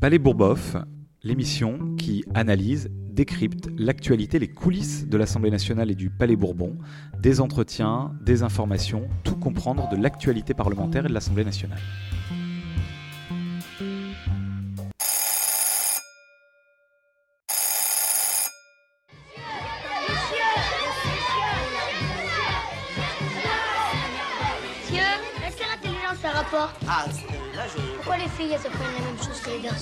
Palais 0.00 0.20
Bourboff, 0.20 0.76
l'émission 1.24 1.96
qui 1.96 2.24
analyse, 2.32 2.88
décrypte 2.92 3.68
l'actualité, 3.76 4.38
les 4.38 4.46
coulisses 4.46 5.08
de 5.08 5.16
l'Assemblée 5.16 5.50
nationale 5.50 5.90
et 5.90 5.96
du 5.96 6.08
Palais 6.08 6.36
Bourbon, 6.36 6.78
des 7.20 7.40
entretiens, 7.40 8.12
des 8.22 8.44
informations, 8.44 9.08
tout 9.24 9.34
comprendre 9.34 9.88
de 9.88 9.96
l'actualité 9.96 10.54
parlementaire 10.54 11.04
et 11.04 11.08
de 11.08 11.14
l'Assemblée 11.14 11.44
nationale. 11.44 11.80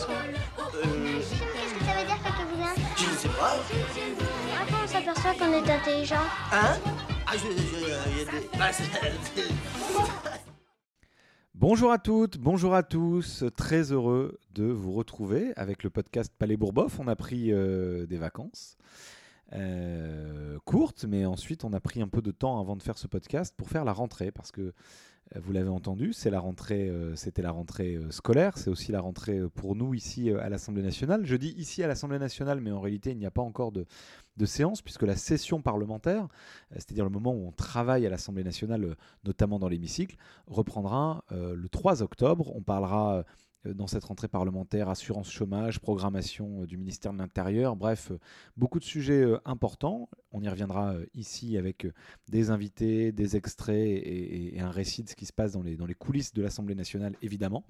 Euh, 0.09 0.13
Qu'est-ce 1.19 1.31
que 1.31 1.85
ça 1.85 1.95
veut 1.99 2.57
dire 2.57 2.75
je 2.97 3.11
ne 3.11 3.17
sais 3.17 3.29
pas. 3.29 3.57
Comment 4.69 4.83
on 4.85 4.87
s'aperçoit 4.87 5.35
qu'on 5.35 5.53
est 5.53 5.71
intelligent 5.71 6.15
Hein 6.53 6.77
Ah, 7.27 7.33
je. 7.33 7.39
je 7.39 7.47
il 7.49 7.89
y 7.89 7.93
a 8.23 8.25
des. 8.25 8.49
Ah, 8.61 8.73
c'est- 8.73 8.85
Bonjour 11.55 11.91
à 11.91 11.99
toutes, 11.99 12.39
bonjour 12.39 12.75
à 12.75 12.83
tous, 12.83 13.43
très 13.57 13.91
heureux 13.91 14.39
de 14.55 14.65
vous 14.65 14.93
retrouver 14.93 15.53
avec 15.57 15.83
le 15.83 15.91
podcast 15.91 16.33
Palais 16.39 16.57
Bourboff. 16.57 17.01
On 17.01 17.09
a 17.09 17.17
pris 17.17 17.51
euh, 17.53 18.07
des 18.07 18.19
vacances 18.19 18.77
euh, 19.55 20.59
courtes, 20.67 21.05
mais 21.09 21.25
ensuite 21.25 21.65
on 21.65 21.73
a 21.73 21.81
pris 21.81 22.01
un 22.03 22.09
peu 22.09 22.21
de 22.23 22.31
temps 22.31 22.61
avant 22.61 22.77
de 22.77 22.83
faire 22.83 22.99
ce 22.99 23.07
podcast 23.09 23.55
pour 23.57 23.69
faire 23.71 23.85
la 23.85 23.93
rentrée 23.93 24.31
parce 24.31 24.53
que 24.53 24.61
euh, 24.61 24.73
vous 25.35 25.53
l'avez 25.53 25.69
entendu, 25.69 26.13
euh, 26.71 27.13
c'était 27.17 27.43
la 27.43 27.51
rentrée 27.51 27.97
euh, 27.97 28.11
scolaire, 28.11 28.57
c'est 28.57 28.71
aussi 28.71 28.93
la 28.93 29.01
rentrée 29.01 29.39
euh, 29.39 29.49
pour 29.49 29.75
nous 29.75 29.93
ici 29.93 30.31
euh, 30.31 30.41
à 30.41 30.49
l'Assemblée 30.49 30.83
nationale. 30.83 31.27
Je 31.27 31.35
dis 31.37 31.55
ici 31.59 31.83
à 31.83 31.89
l'Assemblée 31.89 32.19
nationale, 32.19 32.61
mais 32.61 32.71
en 32.71 32.81
réalité 32.81 33.11
il 33.11 33.19
n'y 33.19 33.27
a 33.27 33.31
pas 33.31 33.43
encore 33.43 33.73
de, 33.73 33.87
de 34.37 34.47
séance 34.47 34.83
puisque 34.83 35.03
la 35.03 35.17
session 35.17 35.61
parlementaire, 35.63 36.25
euh, 36.25 36.77
c'est-à-dire 36.77 37.05
le 37.05 37.11
moment 37.11 37.33
où 37.33 37.49
on 37.49 37.53
travaille 37.53 38.07
à 38.07 38.11
l'Assemblée 38.11 38.45
nationale, 38.45 38.85
euh, 38.85 38.95
notamment 39.25 39.59
dans 39.59 39.69
l'hémicycle, 39.69 40.17
reprendra 40.47 41.25
euh, 41.33 41.55
le 41.57 41.69
3 41.69 42.03
octobre. 42.03 42.53
On 42.55 42.63
parlera 42.63 43.17
euh, 43.17 43.23
dans 43.65 43.87
cette 43.87 44.05
rentrée 44.05 44.29
parlementaire 44.29 44.89
assurance 44.89 45.31
chômage, 45.31 45.81
programmation 45.81 46.63
euh, 46.63 46.67
du 46.67 46.77
ministère 46.77 47.13
de 47.13 47.19
l'Intérieur, 47.19 47.77
bref, 47.77 48.11
euh, 48.11 48.19
beaucoup 48.57 48.79
de 48.79 48.85
sujets 48.85 49.23
euh, 49.23 49.39
importants. 49.45 50.09
On 50.33 50.43
y 50.43 50.49
reviendra 50.49 50.93
euh, 50.93 51.07
ici 51.15 51.57
avec 51.57 51.87
euh, 51.87 51.93
des 52.29 52.51
invités, 52.51 53.11
des 53.11 53.37
extraits 53.37 54.03
et, 54.05 54.61
un 54.61 54.71
récit 54.71 55.03
de 55.03 55.09
ce 55.09 55.15
qui 55.15 55.27
se 55.27 55.33
passe 55.33 55.53
dans 55.53 55.63
les, 55.63 55.95
coulisses 55.95 56.33
de 56.33 56.43
l'Assemblée 56.43 56.75
nationale, 56.75 57.15
évidemment. 57.23 57.65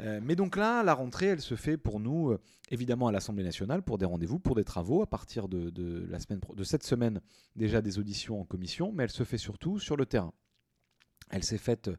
Euh, 0.00 0.20
mais 0.22 0.36
donc 0.36 0.56
là, 0.56 0.82
la 0.82 0.94
rentrée, 0.94 1.26
elle 1.26 1.40
se 1.40 1.54
fait 1.54 1.76
pour 1.76 2.00
nous, 2.00 2.30
euh, 2.30 2.40
évidemment, 2.70 3.08
à 3.08 3.12
l'Assemblée 3.12 3.44
nationale, 3.44 3.82
pour 3.82 3.98
des 3.98 4.04
rendez-vous, 4.04 4.38
pour 4.38 4.54
des 4.54 4.64
travaux, 4.64 5.02
à 5.02 5.06
partir 5.06 5.48
de, 5.48 6.06
la 6.08 6.18
semaine, 6.18 6.40
de 6.56 6.64
cette 6.64 6.84
semaine, 6.84 7.20
déjà 7.56 7.82
des 7.82 7.98
auditions 7.98 8.40
en 8.40 8.44
commission, 8.44 8.92
mais 8.92 9.04
elle 9.04 9.10
se 9.10 9.24
fait 9.24 9.38
surtout 9.38 9.78
sur 9.78 9.96
le 9.96 10.06
terrain. 10.06 10.32
Elle 11.32 11.44
s'est 11.44 11.58
faite 11.58 11.88
euh, 11.88 11.96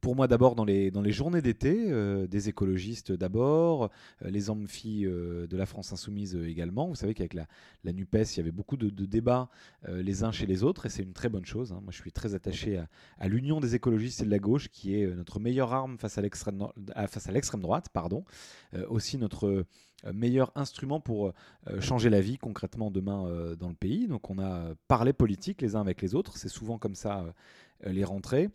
pour 0.00 0.14
moi 0.14 0.28
d'abord 0.28 0.54
dans 0.54 0.64
les, 0.64 0.90
dans 0.90 1.02
les 1.02 1.12
journées 1.12 1.42
d'été, 1.42 1.86
euh, 1.88 2.26
des 2.26 2.48
écologistes 2.48 3.12
d'abord, 3.12 3.90
euh, 4.24 4.30
les 4.30 4.50
amphis 4.50 5.04
euh, 5.04 5.46
de 5.46 5.56
la 5.56 5.66
France 5.66 5.92
insoumise 5.92 6.36
également. 6.36 6.86
Vous 6.88 6.94
savez 6.94 7.14
qu'avec 7.14 7.34
la, 7.34 7.46
la 7.84 7.92
NUPES, 7.92 8.34
il 8.34 8.36
y 8.36 8.40
avait 8.40 8.52
beaucoup 8.52 8.76
de, 8.76 8.88
débats 9.06 9.48
les 9.88 10.24
uns 10.24 10.32
chez 10.32 10.46
les 10.46 10.62
autres, 10.62 10.86
et 10.86 10.88
c'est 10.88 11.02
une 11.02 11.12
très 11.12 11.28
bonne 11.28 11.44
chose. 11.44 11.72
hein. 11.72 11.80
Moi, 11.82 11.92
je 11.92 12.00
suis 12.00 12.12
très 12.12 12.34
attaché 12.34 12.80
à, 13.18 13.28
l'union 13.28 13.60
des 13.60 13.74
écologistes 13.74 14.20
et 14.20 14.24
de 14.24 14.30
la 14.30 14.38
gauche, 14.38 14.68
qui 14.68 14.94
est 14.94 15.06
notre 15.06 15.38
meilleure 15.38 15.72
arme 15.72 15.96
face 15.98 16.18
à 16.18 16.22
l'extrême, 16.22 17.60
droite, 17.60 17.88
pardon. 17.92 18.24
Aussi 18.88 19.18
notre 19.18 19.64
meilleur 20.12 20.52
instrument 20.54 21.00
pour 21.00 21.32
euh, 21.68 21.80
changer 21.80 22.10
la 22.10 22.20
vie 22.20 22.38
concrètement 22.38 22.90
demain 22.90 23.26
euh, 23.26 23.56
dans 23.56 23.68
le 23.68 23.74
pays. 23.74 24.06
Donc 24.06 24.30
on 24.30 24.38
a 24.38 24.74
parlé 24.88 25.12
politique 25.12 25.62
les 25.62 25.76
uns 25.76 25.80
avec 25.80 26.02
les 26.02 26.14
autres, 26.14 26.36
c'est 26.36 26.48
souvent 26.48 26.78
comme 26.78 26.94
ça 26.94 27.24
euh, 27.84 27.92
les 27.92 28.04
rentrées. 28.04 28.50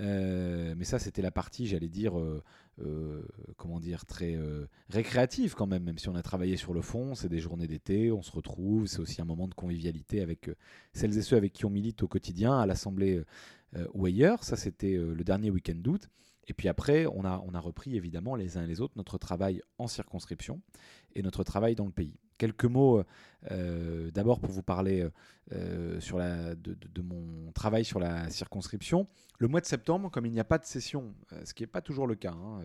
Euh, 0.00 0.74
mais 0.76 0.84
ça 0.84 0.98
c'était 0.98 1.22
la 1.22 1.30
partie, 1.30 1.66
j'allais 1.66 1.88
dire, 1.88 2.18
euh, 2.18 2.42
euh, 2.80 3.22
comment 3.56 3.78
dire, 3.78 4.04
très 4.06 4.34
euh, 4.34 4.66
récréative 4.88 5.54
quand 5.54 5.66
même, 5.66 5.84
même 5.84 5.98
si 5.98 6.08
on 6.08 6.16
a 6.16 6.22
travaillé 6.22 6.56
sur 6.56 6.74
le 6.74 6.80
fond, 6.80 7.14
c'est 7.14 7.28
des 7.28 7.38
journées 7.38 7.68
d'été, 7.68 8.10
on 8.10 8.22
se 8.22 8.32
retrouve, 8.32 8.86
c'est 8.86 8.98
aussi 8.98 9.22
un 9.22 9.24
moment 9.24 9.46
de 9.46 9.54
convivialité 9.54 10.20
avec 10.20 10.48
euh, 10.48 10.56
celles 10.92 11.16
et 11.16 11.22
ceux 11.22 11.36
avec 11.36 11.52
qui 11.52 11.64
on 11.64 11.70
milite 11.70 12.02
au 12.02 12.08
quotidien, 12.08 12.58
à 12.58 12.66
l'Assemblée 12.66 13.22
euh, 13.76 13.86
ou 13.94 14.06
ailleurs. 14.06 14.42
Ça 14.42 14.56
c'était 14.56 14.96
euh, 14.96 15.14
le 15.14 15.24
dernier 15.24 15.50
week-end 15.50 15.76
d'août. 15.76 16.08
Et 16.46 16.52
puis 16.54 16.68
après, 16.68 17.06
on 17.06 17.24
a, 17.24 17.42
on 17.46 17.54
a 17.54 17.60
repris 17.60 17.96
évidemment 17.96 18.36
les 18.36 18.56
uns 18.56 18.64
et 18.64 18.66
les 18.66 18.80
autres 18.80 18.94
notre 18.96 19.18
travail 19.18 19.62
en 19.78 19.86
circonscription 19.86 20.60
et 21.14 21.22
notre 21.22 21.44
travail 21.44 21.74
dans 21.74 21.86
le 21.86 21.92
pays. 21.92 22.18
Quelques 22.38 22.64
mots 22.64 23.02
euh, 23.50 24.10
d'abord 24.10 24.40
pour 24.40 24.50
vous 24.50 24.62
parler 24.62 25.06
euh, 25.52 26.00
sur 26.00 26.18
de, 26.18 27.02
mon 27.02 27.52
travail 27.52 27.84
sur 27.84 28.00
la 28.00 28.30
circonscription. 28.30 29.06
Le 29.38 29.48
mois 29.48 29.60
de 29.60 29.66
septembre, 29.66 30.10
comme 30.10 30.26
il 30.26 30.32
n'y 30.32 30.40
a 30.40 30.44
pas 30.44 30.58
de 30.58 30.64
session, 30.64 31.14
euh, 31.32 31.40
ce 31.44 31.54
qui 31.54 31.62
n'est 31.62 31.68
pas 31.68 31.80
toujours 31.80 32.06
le 32.06 32.14
cas, 32.14 32.32
hein, 32.32 32.62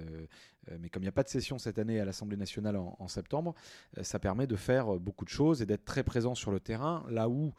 mais 0.79 0.89
comme 0.89 1.01
il 1.01 1.05
n'y 1.05 1.09
a 1.09 1.13
pas 1.13 1.23
de 1.23 1.29
session 1.29 1.57
cette 1.57 1.79
année 1.79 1.99
à 1.99 2.05
l'Assemblée 2.05 2.37
nationale 2.37 2.77
en, 2.77 3.07
septembre, 3.07 3.55
ça 4.03 4.19
permet 4.19 4.45
de 4.45 4.55
faire 4.55 4.99
beaucoup 4.99 5.25
de 5.25 5.29
choses 5.29 5.63
et 5.63 5.65
d'être 5.65 5.83
très 5.83 6.03
présent 6.03 6.35
sur 6.35 6.51
le 6.51 6.59
terrain, 6.59 7.03
là 7.09 7.27
où 7.27 7.53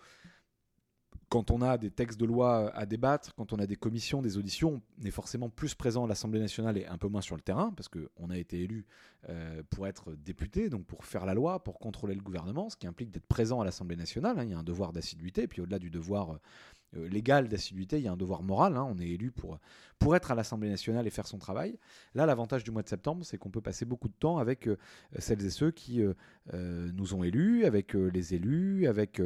quand 1.31 1.53
on 1.53 1.63
a 1.63 1.79
des 1.79 1.91
textes 1.91 2.21
de 2.21 2.27
loi 2.27 2.71
à 2.75 2.85
débattre, 2.87 3.35
quand 3.37 3.53
on 3.53 3.59
a 3.61 3.67
des 3.67 3.77
commissions, 3.77 4.21
des 4.21 4.37
auditions, 4.37 4.83
on 5.01 5.07
est 5.07 5.13
forcément 5.13 5.49
plus 5.49 5.75
présent 5.75 6.05
à 6.05 6.09
l'Assemblée 6.09 6.41
nationale 6.41 6.77
et 6.77 6.87
un 6.87 6.99
peu 6.99 7.09
moins 7.09 7.23
sur 7.23 7.37
le 7.37 7.41
terrain, 7.41 7.73
parce 7.77 7.89
qu'on 7.89 8.31
a 8.31 8.37
été 8.37 8.61
élu 8.61 8.85
euh, 9.29 9.63
pour 9.71 9.87
être 9.87 10.13
député, 10.15 10.69
donc 10.69 10.85
pour 10.87 11.05
faire 11.05 11.25
la 11.25 11.35
loi, 11.35 11.63
pour 11.63 11.79
contrôler 11.79 12.17
le 12.17 12.21
gouvernement, 12.21 12.69
ce 12.69 12.77
qui 12.77 12.89
implique 12.89 13.13
d'être 13.13 13.29
présent 13.29 13.61
à 13.61 13.65
l'Assemblée 13.65 13.95
nationale. 13.97 14.39
hein. 14.41 14.45
Il 14.45 14.51
y 14.51 14.55
a 14.55 14.59
un 14.59 14.65
devoir 14.65 14.93
d'assiduité, 14.93 15.47
puis 15.47 15.61
au-delà 15.63 15.79
du 15.79 15.89
devoir 15.89 16.41
euh, 16.97 17.09
légal 17.09 17.47
d'assiduité, 17.47 17.99
il 17.99 18.03
y 18.03 18.09
a 18.09 18.13
un 18.13 18.17
devoir 18.17 18.43
moral. 18.43 18.77
hein. 18.77 18.87
On 18.91 18.99
est 18.99 19.09
élu 19.09 19.31
pour, 19.31 19.61
pour 20.01 20.17
être 20.17 20.33
à 20.33 20.35
l'Assemblée 20.35 20.69
nationale 20.69 21.07
et 21.07 21.11
faire 21.11 21.29
son 21.29 21.39
travail. 21.39 21.79
Là, 22.17 22.27
l'avantage 22.27 22.65
du 22.65 22.73
mois 22.73 22.83
de 22.83 22.89
septembre, 22.89 23.25
c'est 23.25 23.39
qu'on 23.39 23.51
peut 23.51 23.63
passer 23.63 23.85
beaucoup 23.85 24.09
de 24.09 24.19
temps 24.19 24.39
avec 24.39 24.67
euh, 24.67 24.77
celles 25.21 25.45
et 25.45 25.51
ceux 25.51 25.71
qui 25.71 26.03
euh, 26.03 26.13
euh, 26.55 26.91
nous 26.93 27.15
ont 27.15 27.23
élus, 27.23 27.67
avec 27.67 27.95
euh, 27.95 28.11
les 28.13 28.35
élus, 28.35 28.89
avec... 28.89 29.23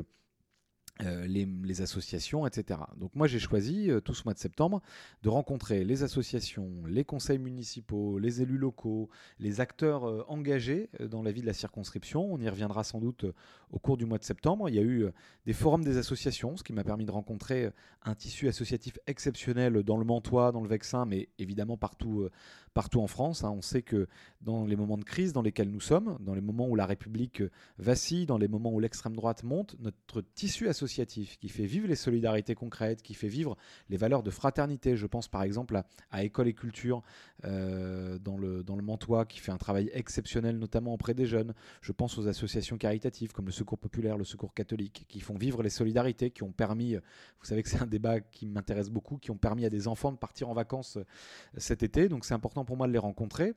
euh, 1.02 1.26
les, 1.26 1.82
associations, 1.82 2.46
etc. 2.46 2.78
Donc 2.98 3.16
moi 3.16 3.26
j'ai 3.26 3.40
choisi 3.40 3.90
euh, 3.90 4.00
tout 4.00 4.14
ce 4.14 4.22
mois 4.24 4.32
de 4.32 4.38
septembre 4.38 4.80
de 5.24 5.28
rencontrer 5.28 5.82
les 5.82 6.04
associations, 6.04 6.70
les 6.86 7.02
conseils 7.02 7.40
municipaux, 7.40 8.20
les 8.20 8.42
élus 8.42 8.58
locaux, 8.58 9.10
les 9.40 9.60
acteurs 9.60 10.08
euh, 10.08 10.24
engagés 10.28 10.90
dans 11.00 11.20
la 11.20 11.32
vie 11.32 11.40
de 11.40 11.46
la 11.46 11.52
circonscription. 11.52 12.32
On 12.32 12.38
y 12.38 12.48
reviendra 12.48 12.84
sans 12.84 13.00
doute 13.00 13.26
au 13.72 13.80
cours 13.80 13.96
du 13.96 14.06
mois 14.06 14.18
de 14.18 14.24
septembre. 14.24 14.68
Il 14.68 14.76
y 14.76 14.78
a 14.78 14.82
eu 14.82 15.06
des 15.46 15.52
forums 15.52 15.82
des 15.82 15.96
associations, 15.96 16.56
ce 16.56 16.62
qui 16.62 16.72
m'a 16.72 16.84
permis 16.84 17.06
de 17.06 17.10
rencontrer 17.10 17.70
un 18.02 18.14
tissu 18.14 18.46
associatif 18.46 18.96
exceptionnel 19.08 19.82
dans 19.82 19.96
le 19.96 20.04
Mantois, 20.04 20.52
dans 20.52 20.60
le 20.60 20.68
Vexin, 20.68 21.06
mais 21.06 21.28
évidemment 21.40 21.76
partout, 21.76 22.28
partout 22.72 23.00
en 23.00 23.08
France. 23.08 23.42
hein. 23.42 23.50
On 23.50 23.62
sait 23.62 23.82
que 23.82 24.06
dans 24.42 24.64
les 24.64 24.76
moments 24.76 24.98
de 24.98 25.04
crise 25.04 25.32
dans 25.32 25.42
lesquels 25.42 25.70
nous 25.70 25.80
sommes, 25.80 26.18
dans 26.20 26.34
les 26.34 26.40
moments 26.40 26.68
où 26.68 26.76
la 26.76 26.86
République 26.86 27.42
vacille, 27.78 28.26
dans 28.26 28.38
les 28.38 28.46
moments 28.46 28.72
où 28.72 28.78
l'extrême 28.78 29.16
droite 29.16 29.42
monte, 29.42 29.74
notre 29.80 30.20
tissu 30.20 30.68
associatif 30.68 30.83
qui 30.86 31.48
fait 31.48 31.66
vivre 31.66 31.88
les 31.88 31.96
solidarités 31.96 32.54
concrètes, 32.54 33.02
qui 33.02 33.14
fait 33.14 33.28
vivre 33.28 33.56
les 33.88 33.96
valeurs 33.96 34.22
de 34.22 34.30
fraternité. 34.30 34.96
Je 34.96 35.06
pense 35.06 35.28
par 35.28 35.42
exemple 35.42 35.80
à, 36.10 36.24
École 36.24 36.48
et 36.48 36.54
Culture 36.54 37.02
euh, 37.44 38.18
dans, 38.18 38.36
le, 38.36 38.62
dans 38.62 38.76
le 38.76 38.82
Mantois, 38.82 39.24
qui 39.24 39.38
fait 39.38 39.52
un 39.52 39.58
travail 39.58 39.90
exceptionnel, 39.92 40.58
notamment 40.58 40.94
auprès 40.94 41.14
des 41.14 41.26
jeunes. 41.26 41.54
Je 41.80 41.92
pense 41.92 42.18
aux 42.18 42.28
associations 42.28 42.78
caritatives 42.78 43.32
comme 43.32 43.46
le 43.46 43.52
Secours 43.52 43.78
populaire, 43.78 44.16
le 44.16 44.24
Secours 44.24 44.54
catholique, 44.54 45.04
qui 45.08 45.20
font 45.20 45.36
vivre 45.36 45.62
les 45.62 45.70
solidarités, 45.70 46.30
qui 46.30 46.42
ont 46.42 46.52
permis, 46.52 46.94
vous 46.96 47.44
savez 47.44 47.62
que 47.62 47.68
c'est 47.68 47.82
un 47.82 47.86
débat 47.86 48.20
qui 48.20 48.46
m'intéresse 48.46 48.90
beaucoup, 48.90 49.18
qui 49.18 49.30
ont 49.30 49.36
permis 49.36 49.64
à 49.64 49.70
des 49.70 49.88
enfants 49.88 50.12
de 50.12 50.18
partir 50.18 50.48
en 50.48 50.54
vacances 50.54 50.96
euh, 50.96 51.04
cet 51.56 51.82
été. 51.82 52.08
Donc 52.08 52.24
c'est 52.24 52.34
important 52.34 52.64
pour 52.64 52.76
moi 52.76 52.86
de 52.86 52.92
les 52.92 52.98
rencontrer 52.98 53.54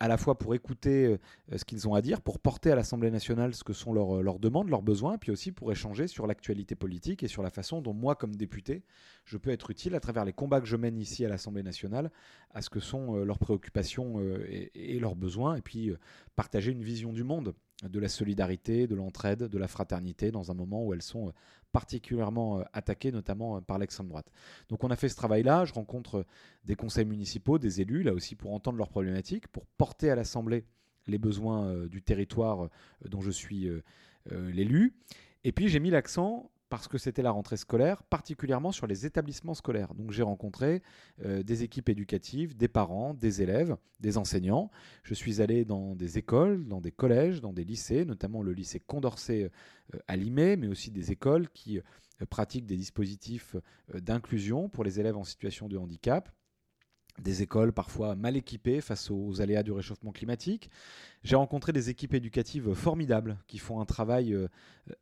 à 0.00 0.08
la 0.08 0.16
fois 0.16 0.38
pour 0.38 0.54
écouter 0.54 1.06
euh, 1.06 1.56
ce 1.56 1.64
qu'ils 1.64 1.86
ont 1.88 1.94
à 1.94 2.02
dire, 2.02 2.20
pour 2.20 2.38
porter 2.38 2.72
à 2.72 2.74
l'Assemblée 2.74 3.10
nationale 3.10 3.54
ce 3.54 3.62
que 3.62 3.72
sont 3.72 3.92
leurs, 3.92 4.38
demandes, 4.38 4.68
leurs 4.68 4.82
besoins, 4.82 5.18
puis 5.18 5.30
aussi 5.30 5.52
pour 5.52 5.70
échanger 5.70 6.08
sur 6.08 6.26
l'actualité 6.26 6.74
politique 6.74 7.22
et 7.22 7.28
sur 7.28 7.42
la 7.42 7.50
façon 7.50 7.80
dont 7.80 7.94
moi, 7.94 8.14
comme 8.14 8.34
député, 8.34 8.82
je 9.24 9.36
peux 9.36 9.50
être 9.50 9.70
utile 9.70 9.94
à 9.94 10.00
travers 10.00 10.24
les 10.24 10.32
combats 10.32 10.60
que 10.60 10.66
je 10.66 10.76
mène 10.76 10.98
ici 10.98 11.24
à 11.24 11.28
l'Assemblée 11.28 11.62
nationale 11.62 12.10
à 12.50 12.62
ce 12.62 12.70
que 12.70 12.80
sont 12.80 13.16
euh, 13.16 13.24
leurs 13.24 13.38
préoccupations 13.38 14.18
euh, 14.18 14.44
et, 14.74 14.98
leurs 14.98 15.16
besoins, 15.16 15.56
et 15.56 15.62
puis 15.62 15.90
euh, 15.90 15.98
partager 16.34 16.72
une 16.72 16.82
vision 16.82 17.12
du 17.12 17.24
monde, 17.24 17.54
de 17.84 18.00
la 18.00 18.08
solidarité, 18.08 18.86
de 18.88 18.96
l'entraide, 18.96 19.44
de 19.44 19.58
la 19.58 19.68
fraternité, 19.68 20.32
dans 20.32 20.50
un 20.50 20.54
moment 20.54 20.84
où 20.84 20.94
elles 20.94 21.02
sont 21.02 21.28
euh, 21.28 21.32
particulièrement 21.72 22.60
euh, 22.60 22.62
attaquées, 22.72 23.12
notamment 23.12 23.56
euh, 23.56 23.60
par 23.60 23.78
l'extrême 23.78 24.08
droite. 24.08 24.30
Donc 24.68 24.84
on 24.84 24.90
a 24.90 24.96
fait 24.96 25.08
ce 25.08 25.16
travail-là, 25.16 25.64
je 25.64 25.74
rencontre 25.74 26.24
des 26.64 26.76
conseils 26.76 27.04
municipaux, 27.04 27.58
des 27.58 27.80
élus, 27.80 28.02
là 28.02 28.12
aussi 28.12 28.34
pour 28.34 28.52
entendre 28.52 28.78
leurs 28.78 28.88
problématiques, 28.88 29.48
pour 29.48 29.66
porter 29.66 30.10
à 30.10 30.14
l'Assemblée 30.14 30.64
les 31.08 31.18
besoins 31.18 31.66
euh, 31.66 31.88
du 31.88 32.02
territoire 32.02 32.64
euh, 32.64 32.70
dont 33.08 33.20
je 33.20 33.30
suis 33.30 33.68
euh, 33.68 33.82
euh, 34.32 34.50
l'élu. 34.52 34.94
Et 35.44 35.52
puis 35.52 35.68
j'ai 35.68 35.80
mis 35.80 35.90
l'accent 35.90 36.50
parce 36.68 36.88
que 36.88 36.98
c'était 36.98 37.22
la 37.22 37.30
rentrée 37.30 37.56
scolaire, 37.56 38.02
particulièrement 38.02 38.72
sur 38.72 38.86
les 38.86 39.06
établissements 39.06 39.54
scolaires. 39.54 39.94
Donc 39.94 40.10
j'ai 40.10 40.22
rencontré 40.22 40.82
euh, 41.24 41.42
des 41.42 41.62
équipes 41.62 41.88
éducatives, 41.88 42.56
des 42.56 42.68
parents, 42.68 43.14
des 43.14 43.42
élèves, 43.42 43.76
des 44.00 44.18
enseignants. 44.18 44.70
Je 45.02 45.14
suis 45.14 45.40
allé 45.40 45.64
dans 45.64 45.94
des 45.94 46.18
écoles, 46.18 46.66
dans 46.66 46.80
des 46.80 46.92
collèges, 46.92 47.40
dans 47.40 47.52
des 47.52 47.64
lycées, 47.64 48.04
notamment 48.04 48.42
le 48.42 48.52
lycée 48.52 48.80
Condorcet 48.80 49.50
euh, 49.94 49.98
à 50.06 50.16
Limay, 50.16 50.56
mais 50.56 50.68
aussi 50.68 50.90
des 50.90 51.10
écoles 51.10 51.48
qui 51.50 51.78
euh, 51.78 52.26
pratiquent 52.28 52.66
des 52.66 52.76
dispositifs 52.76 53.56
d'inclusion 53.94 54.68
pour 54.68 54.84
les 54.84 55.00
élèves 55.00 55.16
en 55.16 55.24
situation 55.24 55.68
de 55.68 55.76
handicap 55.76 56.28
des 57.20 57.42
écoles 57.42 57.72
parfois 57.72 58.14
mal 58.14 58.36
équipées 58.36 58.80
face 58.80 59.10
aux 59.10 59.40
aléas 59.40 59.62
du 59.62 59.72
réchauffement 59.72 60.12
climatique. 60.12 60.70
J'ai 61.22 61.36
rencontré 61.36 61.72
des 61.72 61.90
équipes 61.90 62.14
éducatives 62.14 62.74
formidables 62.74 63.38
qui 63.46 63.58
font 63.58 63.80
un 63.80 63.84
travail 63.84 64.36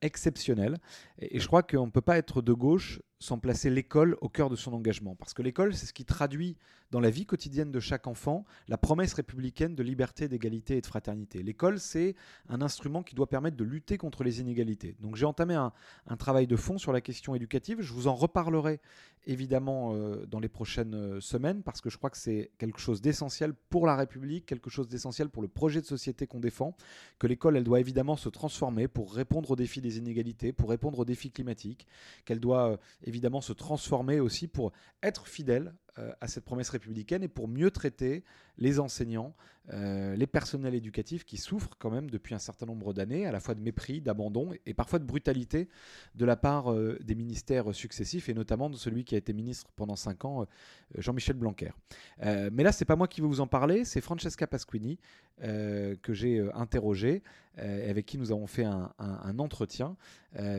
exceptionnel. 0.02 0.78
Et, 1.18 1.38
je 1.38 1.46
crois 1.46 1.62
qu'on 1.62 1.86
ne 1.86 1.90
peut 1.90 2.00
pas 2.00 2.18
être 2.18 2.42
de 2.42 2.52
gauche 2.52 3.00
sans 3.18 3.38
placer 3.38 3.70
l'école 3.70 4.16
au 4.20 4.28
cœur 4.28 4.50
de 4.50 4.56
son 4.56 4.72
engagement. 4.72 5.14
Parce 5.14 5.34
que 5.34 5.42
l'école, 5.42 5.74
c'est 5.74 5.86
ce 5.86 5.92
qui 5.92 6.04
traduit 6.04 6.56
dans 6.90 7.00
la 7.00 7.10
vie 7.10 7.26
quotidienne 7.26 7.72
de 7.72 7.80
chaque 7.80 8.06
enfant 8.06 8.44
la 8.68 8.78
promesse 8.78 9.14
républicaine 9.14 9.74
de 9.74 9.82
liberté, 9.82 10.28
d'égalité 10.28 10.76
et 10.76 10.80
de 10.80 10.86
fraternité. 10.86 11.42
L'école, 11.42 11.80
c'est 11.80 12.14
un 12.48 12.62
instrument 12.62 13.02
qui 13.02 13.14
doit 13.14 13.28
permettre 13.28 13.56
de 13.56 13.64
lutter 13.64 13.98
contre 13.98 14.24
les 14.24 14.40
inégalités. 14.40 14.96
Donc 15.00 15.16
j'ai 15.16 15.26
entamé 15.26 15.54
un, 15.54 15.72
travail 16.18 16.46
de 16.46 16.56
fond 16.56 16.78
sur 16.78 16.92
la 16.92 17.00
question 17.00 17.34
éducative. 17.34 17.80
Je 17.80 17.92
vous 17.92 18.08
en 18.08 18.14
reparlerai 18.14 18.80
évidemment 19.26 19.94
euh, 19.94 20.24
dans 20.26 20.38
les 20.38 20.48
prochaines 20.48 20.94
euh, 20.94 21.20
semaines 21.20 21.62
parce 21.62 21.80
que 21.80 21.90
je 21.90 21.98
crois 21.98 22.10
que 22.10 22.16
c'est 22.16 22.52
quelque 22.58 22.78
chose 22.78 23.00
d'essentiel 23.00 23.54
pour 23.54 23.86
la 23.86 23.96
République, 23.96 24.46
quelque 24.46 24.70
chose 24.70 24.88
d'essentiel 24.88 25.28
pour 25.28 25.42
le 25.42 25.48
projet 25.48 25.80
de 25.80 25.86
société 25.86 26.28
qu'on 26.28 26.38
défend, 26.38 26.76
que 27.18 27.26
l'école, 27.26 27.56
elle 27.56 27.64
doit 27.64 27.80
évidemment 27.80 28.16
se 28.16 28.28
transformer 28.28 28.86
pour 28.86 29.12
répondre 29.12 29.50
aux 29.50 29.56
défis 29.56 29.80
des 29.80 29.98
inégalités, 29.98 30.52
pour 30.52 30.70
répondre 30.70 31.00
aux 31.00 31.04
défis 31.04 31.32
climatiques, 31.32 31.88
qu'elle 32.24 32.40
doit 32.40 32.70
euh, 32.70 32.76
évidemment 33.06 33.40
se 33.40 33.52
transformer 33.52 34.20
aussi 34.20 34.48
pour 34.48 34.72
être 35.02 35.26
fidèle 35.26 35.74
euh, 35.98 36.12
à 36.20 36.28
cette 36.28 36.44
promesse 36.44 36.68
républicaine 36.68 37.22
et 37.22 37.28
pour 37.28 37.48
mieux 37.48 37.70
traiter 37.70 38.22
les 38.58 38.80
enseignants, 38.80 39.34
euh, 39.72 40.14
les 40.14 40.26
personnels 40.26 40.74
éducatifs 40.74 41.24
qui 41.24 41.38
souffrent 41.38 41.76
quand 41.78 41.90
même 41.90 42.10
depuis 42.10 42.34
un 42.34 42.38
certain 42.38 42.66
nombre 42.66 42.92
d'années, 42.92 43.24
à 43.24 43.32
la 43.32 43.40
fois 43.40 43.54
de 43.54 43.60
mépris, 43.60 44.02
d'abandon 44.02 44.50
et 44.66 44.74
parfois 44.74 44.98
de 44.98 45.04
brutalité 45.04 45.68
de 46.14 46.24
la 46.26 46.36
part 46.36 46.74
des 46.74 47.14
ministères 47.14 47.74
successifs 47.74 48.28
et 48.28 48.34
notamment 48.34 48.68
de 48.68 48.76
celui 48.76 49.04
qui 49.04 49.14
a 49.14 49.18
été 49.18 49.32
ministre 49.32 49.70
pendant 49.74 49.96
cinq 49.96 50.24
ans, 50.24 50.46
Jean-Michel 50.96 51.36
Blanquer. 51.36 51.70
mais 52.22 52.62
là, 52.62 52.72
c'est 52.72 52.84
pas 52.84 52.96
moi 52.96 53.08
qui 53.08 53.20
vais 53.20 53.26
vous 53.26 53.40
en 53.40 53.46
parler, 53.46 53.84
c'est 53.84 54.00
Francesca 54.00 54.46
Pasquini 54.46 54.98
que 55.40 56.12
j'ai 56.12 56.46
interrogée, 56.54 57.22
avec 57.56 58.06
qui 58.06 58.18
nous 58.18 58.32
avons 58.32 58.46
fait 58.46 58.64
un, 58.64 59.38
entretien, 59.38 59.96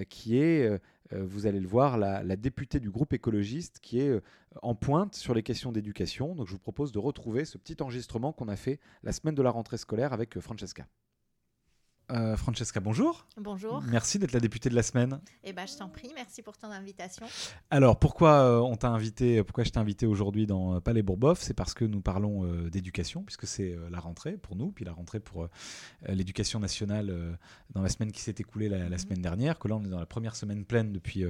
qui 0.09 0.38
est 0.38 0.67
euh, 0.67 0.79
vous 1.12 1.48
allez 1.48 1.59
le 1.59 1.68
voir, 1.68 1.98
la, 1.98 2.36
députée 2.36 2.80
du 2.80 2.89
groupe 2.89 3.13
écologiste 3.13 3.80
qui 3.81 4.00
est 4.00 4.09
euh, 4.09 4.21
en 4.62 4.75
pointe 4.75 5.15
sur 5.15 5.33
les 5.33 5.44
questions 5.44 5.71
d'éducation. 5.71 6.36
Donc 6.36 6.48
je 6.48 6.51
vous 6.51 6.59
propose 6.59 6.92
de 6.92 7.00
retrouver 7.00 7.45
ce 7.45 7.57
petit 7.57 7.81
enregistrement 7.81 8.33
qu'on 8.33 8.48
a 8.48 8.56
fait 8.56 8.80
la 9.04 9.12
semaine 9.12 9.36
de 9.36 9.42
la 9.42 9.51
rentrée 9.51 9.77
scolaire 9.77 10.13
avec 10.13 10.38
euh, 10.38 10.42
Francesca. 10.42 10.88
Euh, 12.09 12.38
Francesca, 12.38 12.80
bonjour. 12.80 13.27
Bonjour. 13.36 13.81
Merci 13.81 14.18
d'être 14.18 14.31
la 14.31 14.39
députée 14.39 14.69
de 14.69 14.75
la 14.75 14.83
semaine. 14.83 15.19
Eh 15.44 15.51
ben, 15.51 15.68
je 15.68 15.75
t'en 15.75 15.89
prie, 15.89 16.09
merci 16.15 16.42
pour 16.42 16.57
ton 16.57 16.71
invitation. 16.71 17.25
Alors, 17.69 18.00
pourquoi 18.00 18.44
euh, 18.44 18.59
on 18.59 18.77
t'a 18.77 18.88
invité 18.88 19.44
Pourquoi 19.44 19.65
je 19.65 19.71
t'ai 19.71 19.80
invité 19.80 20.06
aujourd'hui 20.06 20.48
dans 20.48 20.75
euh, 20.75 20.80
Palais 20.80 21.01
Bourboff 21.01 21.42
C'est 21.42 21.54
parce 21.54 21.74
que 21.74 21.83
nous 21.83 22.00
parlons 22.00 22.45
d'éducation, 22.69 23.24
puisque 23.24 23.45
c'est 23.45 23.77
la 23.92 24.00
rentrée 24.00 24.38
pour 24.38 24.56
nous, 24.56 24.71
puis 24.71 24.86
la 24.86 24.94
rentrée 24.94 25.19
pour 25.19 25.48
l'éducation 26.07 26.59
nationale 26.59 27.38
dans 27.71 27.81
la 27.81 27.89
semaine 27.89 28.12
qui 28.12 28.21
s'est 28.21 28.36
écoulée 28.38 28.69
la, 28.69 28.89
mhm. 28.89 28.98
semaine 28.98 29.21
dernière. 29.21 29.59
Que 29.59 29.68
là, 29.68 29.75
on 29.75 29.83
est 29.83 29.89
dans 29.89 30.00
la 30.00 30.06
première 30.06 30.36
semaine 30.36 30.63
pleine 30.63 30.94
depuis 30.94 31.25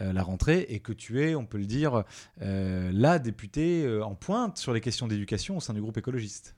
la 0.00 0.22
rentrée, 0.22 0.66
et 0.68 0.80
que 0.80 0.92
tu 0.92 1.22
es, 1.22 1.34
on 1.34 1.44
peut 1.44 1.58
le 1.58 1.66
dire, 1.66 2.04
la 2.40 3.18
députée 3.18 4.00
en 4.02 4.14
pointe 4.14 4.58
sur 4.58 4.72
les 4.72 4.80
questions 4.80 5.06
d'éducation 5.06 5.56
au 5.56 5.60
sein 5.60 5.74
du 5.74 5.82
groupe 5.82 5.98
écologiste. 5.98 6.54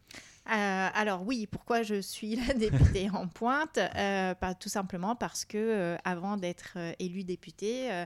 Euh, 0.48 0.88
alors 0.94 1.22
oui, 1.24 1.46
pourquoi 1.46 1.82
je 1.82 2.00
suis 2.00 2.36
la 2.36 2.54
députée 2.54 3.10
en 3.10 3.26
pointe? 3.26 3.78
Euh, 3.78 4.34
pas, 4.34 4.54
Tout 4.54 4.68
simplement 4.68 5.16
parce 5.16 5.44
que 5.44 5.58
euh, 5.58 5.96
avant 6.04 6.36
d'être 6.36 6.78
élue 6.98 7.24
députée, 7.24 8.04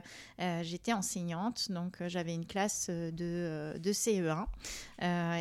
j'étais 0.61 0.93
enseignante, 0.93 1.71
donc 1.71 1.97
j'avais 2.07 2.33
une 2.33 2.45
classe 2.45 2.89
de, 2.89 3.73
de 3.77 3.91
CE1. 3.91 4.45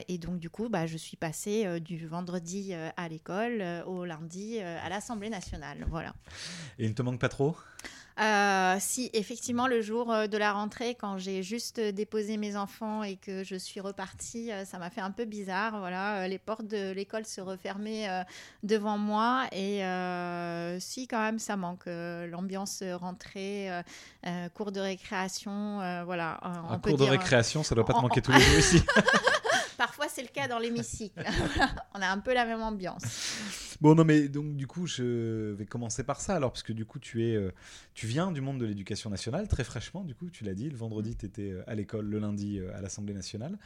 et 0.08 0.18
donc 0.18 0.38
du 0.38 0.50
coup, 0.50 0.68
bah, 0.68 0.86
je 0.86 0.96
suis 0.96 1.16
passée 1.16 1.80
du 1.80 2.06
vendredi 2.06 2.74
à 2.74 3.08
l'école 3.08 3.64
au 3.86 4.04
lundi 4.04 4.60
à 4.60 4.88
l'Assemblée 4.88 5.30
nationale. 5.30 5.86
Voilà. 5.88 6.14
Et 6.78 6.84
il 6.84 6.90
ne 6.90 6.94
te 6.94 7.02
manque 7.02 7.20
pas 7.20 7.28
trop? 7.28 7.56
Euh, 8.18 8.76
si 8.80 9.10
effectivement 9.12 9.66
le 9.66 9.80
jour 9.80 10.12
euh, 10.12 10.26
de 10.26 10.36
la 10.36 10.52
rentrée, 10.52 10.94
quand 10.94 11.18
j'ai 11.18 11.42
juste 11.42 11.80
déposé 11.80 12.36
mes 12.36 12.56
enfants 12.56 13.02
et 13.02 13.16
que 13.16 13.44
je 13.44 13.56
suis 13.56 13.80
repartie, 13.80 14.52
euh, 14.52 14.64
ça 14.64 14.78
m'a 14.78 14.90
fait 14.90 15.00
un 15.00 15.10
peu 15.10 15.24
bizarre. 15.24 15.78
Voilà, 15.78 16.26
les 16.28 16.38
portes 16.38 16.66
de 16.66 16.92
l'école 16.92 17.24
se 17.24 17.40
refermaient 17.40 18.08
devant 18.62 18.98
moi 18.98 19.46
et 19.52 19.82
si 20.80 21.06
quand 21.06 21.20
même 21.20 21.38
ça 21.38 21.56
manque 21.56 21.86
l'ambiance 21.86 22.82
rentrée, 22.82 23.70
cours 24.54 24.72
de 24.72 24.80
récréation, 24.80 25.78
voilà. 26.04 26.40
un 26.42 26.78
cours 26.78 26.96
de 26.96 27.04
récréation, 27.04 27.62
ça 27.62 27.74
doit 27.74 27.84
pas 27.84 27.94
te 27.94 28.00
manquer 28.00 28.22
tous 28.22 28.32
les 28.32 28.40
jours 28.40 28.58
ici. 28.58 28.82
Parfois, 29.80 30.08
c'est 30.10 30.20
le 30.20 30.28
cas 30.28 30.46
dans 30.46 30.58
l'hémicycle. 30.58 31.24
On 31.94 32.02
a 32.02 32.06
un 32.06 32.18
peu 32.18 32.34
la 32.34 32.44
même 32.44 32.60
ambiance. 32.60 33.02
Bon, 33.80 33.94
non, 33.94 34.04
mais 34.04 34.28
donc, 34.28 34.54
du 34.54 34.66
coup, 34.66 34.86
je 34.86 35.52
vais 35.52 35.64
commencer 35.64 36.04
par 36.04 36.20
ça. 36.20 36.36
Alors, 36.36 36.52
parce 36.52 36.62
que 36.62 36.74
du 36.74 36.84
coup, 36.84 36.98
tu, 36.98 37.26
es, 37.26 37.34
euh, 37.34 37.50
tu 37.94 38.06
viens 38.06 38.30
du 38.30 38.42
monde 38.42 38.58
de 38.58 38.66
l'éducation 38.66 39.08
nationale, 39.08 39.48
très 39.48 39.64
fraîchement, 39.64 40.04
du 40.04 40.14
coup, 40.14 40.28
tu 40.28 40.44
l'as 40.44 40.52
dit. 40.52 40.68
Le 40.68 40.76
vendredi, 40.76 41.16
tu 41.16 41.24
étais 41.24 41.52
euh, 41.52 41.62
à 41.66 41.74
l'école, 41.74 42.04
le 42.04 42.18
lundi, 42.18 42.58
euh, 42.58 42.76
à 42.76 42.82
l'Assemblée 42.82 43.14
nationale. 43.14 43.56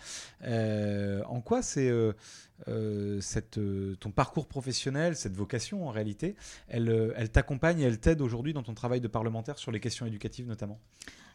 en 1.27 1.41
quoi 1.41 1.63
c'est 1.63 1.93
cette, 3.19 3.59
ton 3.99 4.13
parcours 4.13 4.47
professionnel, 4.47 5.17
cette 5.17 5.35
vocation, 5.35 5.89
en 5.89 5.91
réalité, 5.91 6.37
elle, 6.69 7.13
elle 7.17 7.31
t'accompagne 7.31 7.81
et 7.81 7.85
elle 7.87 7.99
t'aide 7.99 8.21
aujourd'hui 8.21 8.53
dans 8.53 8.63
ton 8.63 8.75
travail 8.75 9.01
de 9.01 9.09
parlementaire 9.09 9.59
sur 9.59 9.73
les 9.73 9.81
questions 9.81 10.07
éducatives, 10.07 10.47
notamment? 10.47 10.79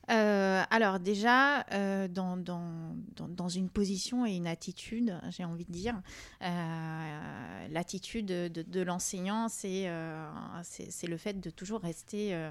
Euh, 0.09 0.63
alors 0.69 1.00
déjà, 1.00 1.65
euh, 1.71 2.07
dans, 2.07 3.47
une 3.50 3.69
position 3.69 4.25
et 4.25 4.35
une 4.35 4.47
attitude, 4.47 5.19
j'ai 5.29 5.44
envie 5.44 5.65
de 5.65 5.71
dire, 5.71 6.01
euh, 6.41 7.67
l'attitude 7.69 8.25
de, 8.25 8.81
l'enseignant, 8.81 9.47
c'est 9.50 9.88
le 9.88 11.17
fait 11.17 11.39
de 11.39 11.50
toujours 11.50 11.81
rester 11.81 12.50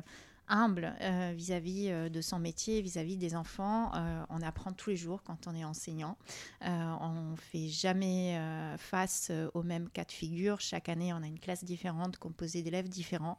humble 0.50 0.94
vis-à-vis 1.34 1.90
de 2.10 2.20
son 2.20 2.38
métier, 2.38 2.80
vis-à-vis 2.80 3.16
des 3.16 3.36
enfants. 3.36 3.92
On 4.30 4.42
apprend 4.42 4.72
tous 4.72 4.90
les 4.90 4.96
jours 4.96 5.22
quand 5.22 5.46
on 5.46 5.54
est 5.54 5.64
enseignant. 5.64 6.16
on 6.62 7.30
ne 7.32 7.36
fait 7.36 7.68
jamais 7.68 8.40
face 8.78 9.30
au 9.54 9.62
même 9.62 9.88
cas 9.90 10.04
de 10.04 10.12
figure. 10.12 10.60
Chaque 10.60 10.88
année, 10.88 11.12
on 11.12 11.22
a 11.22 11.26
une 11.26 11.38
classe 11.38 11.64
différente, 11.64 12.16
composée 12.18 12.62
d'élèves 12.62 12.88
différents. 12.88 13.38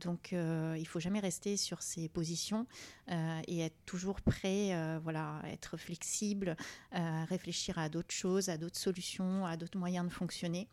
Donc, 0.00 0.32
il 0.32 0.86
faut 0.86 1.00
jamais 1.00 1.20
rester 1.20 1.56
sur 1.56 1.82
ses 1.82 2.08
positions 2.08 2.66
et 3.08 3.60
être 3.60 3.76
toujours 3.86 4.20
prêt, 4.20 4.98
voilà, 5.02 5.40
être 5.46 5.76
flexible, 5.76 6.56
réfléchir 6.92 7.78
à 7.78 7.88
d'autres 7.88 8.14
choses, 8.14 8.48
à 8.48 8.56
d'autres 8.56 8.78
solutions, 8.78 9.46
à 9.46 9.56
d'autres 9.56 9.78
moyens 9.78 10.06
de 10.06 10.12
fonctionner. 10.12 10.68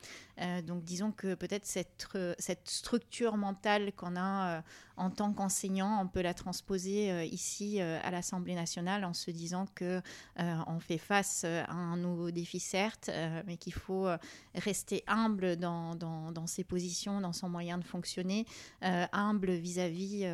donc, 0.65 0.83
disons 0.83 1.11
que 1.11 1.35
peut-être 1.35 1.65
cette, 1.65 2.07
structure 2.65 3.37
mentale 3.37 3.91
qu'on 3.93 4.15
a 4.15 4.63
en 4.97 5.11
tant 5.11 5.31
qu'enseignant, 5.31 6.01
on 6.01 6.07
peut 6.07 6.21
la 6.21 6.33
transposer 6.33 7.11
euh, 7.11 7.23
ici 7.23 7.79
euh, 7.79 7.99
à 8.03 8.09
l'Assemblée 8.09 8.55
nationale 8.55 9.05
en 9.05 9.13
se 9.13 9.29
disant 9.29 9.67
que 9.75 10.01
euh, 10.39 10.55
on 10.65 10.79
fait 10.79 10.97
face 10.97 11.43
à 11.43 11.71
un 11.71 11.97
nouveau 11.97 12.31
défi 12.31 12.59
certes, 12.59 13.11
mais 13.45 13.57
qu'il 13.57 13.73
faut 13.73 14.07
rester 14.55 15.03
humble 15.07 15.55
dans, 15.57 16.47
ses 16.47 16.63
positions, 16.63 17.21
dans 17.21 17.33
son 17.33 17.49
moyen 17.49 17.77
de 17.77 17.83
fonctionner, 17.83 18.45
humble 19.11 19.51
vis-à-vis 19.51 20.25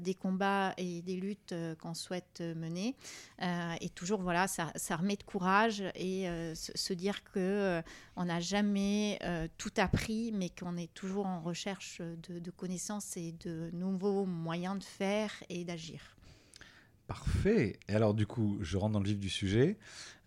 des 0.00 0.14
combats 0.14 0.74
et 0.76 1.02
des 1.02 1.16
luttes 1.16 1.54
qu'on 1.80 1.94
souhaite 1.94 2.40
mener, 2.40 2.96
et 3.40 3.88
toujours 3.90 4.20
voilà, 4.20 4.46
ça, 4.48 4.72
ça, 4.76 4.96
remet 4.96 5.16
de 5.16 5.22
courage 5.22 5.82
et 5.94 6.26
se, 6.54 6.92
dire 6.92 7.22
que 7.24 7.82
on 8.16 8.24
n'a 8.24 8.40
jamais 8.40 9.18
tout 9.58 9.72
appris, 9.76 10.32
mais 10.32 10.50
qu'on 10.50 10.76
est 10.76 10.92
toujours 10.94 11.26
en 11.26 11.40
recherche 11.40 12.00
de, 12.00 12.38
de 12.38 12.50
connaissances 12.50 13.16
et 13.16 13.32
de 13.44 13.70
nouveaux 13.72 14.26
moyens 14.26 14.78
de 14.78 14.84
faire 14.84 15.32
et 15.48 15.64
d'agir. 15.64 16.16
Parfait. 17.08 17.80
Et 17.88 17.94
alors 17.94 18.12
du 18.12 18.26
coup, 18.26 18.58
je 18.60 18.76
rentre 18.76 18.92
dans 18.92 19.00
le 19.00 19.06
vif 19.06 19.18
du 19.18 19.30
sujet. 19.30 19.78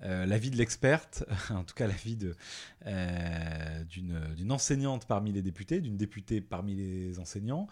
Euh, 0.03 0.25
l'avis 0.25 0.49
de 0.51 0.57
l'experte, 0.57 1.23
en 1.49 1.63
tout 1.63 1.75
cas 1.75 1.87
l'avis 1.87 2.17
euh, 2.87 3.83
d'une, 3.85 4.51
enseignante 4.51 5.05
parmi 5.05 5.31
les 5.31 5.41
députés, 5.41 5.79
d'une 5.81 5.97
députée 5.97 6.41
parmi 6.41 6.75
les 6.75 7.19
enseignants. 7.19 7.67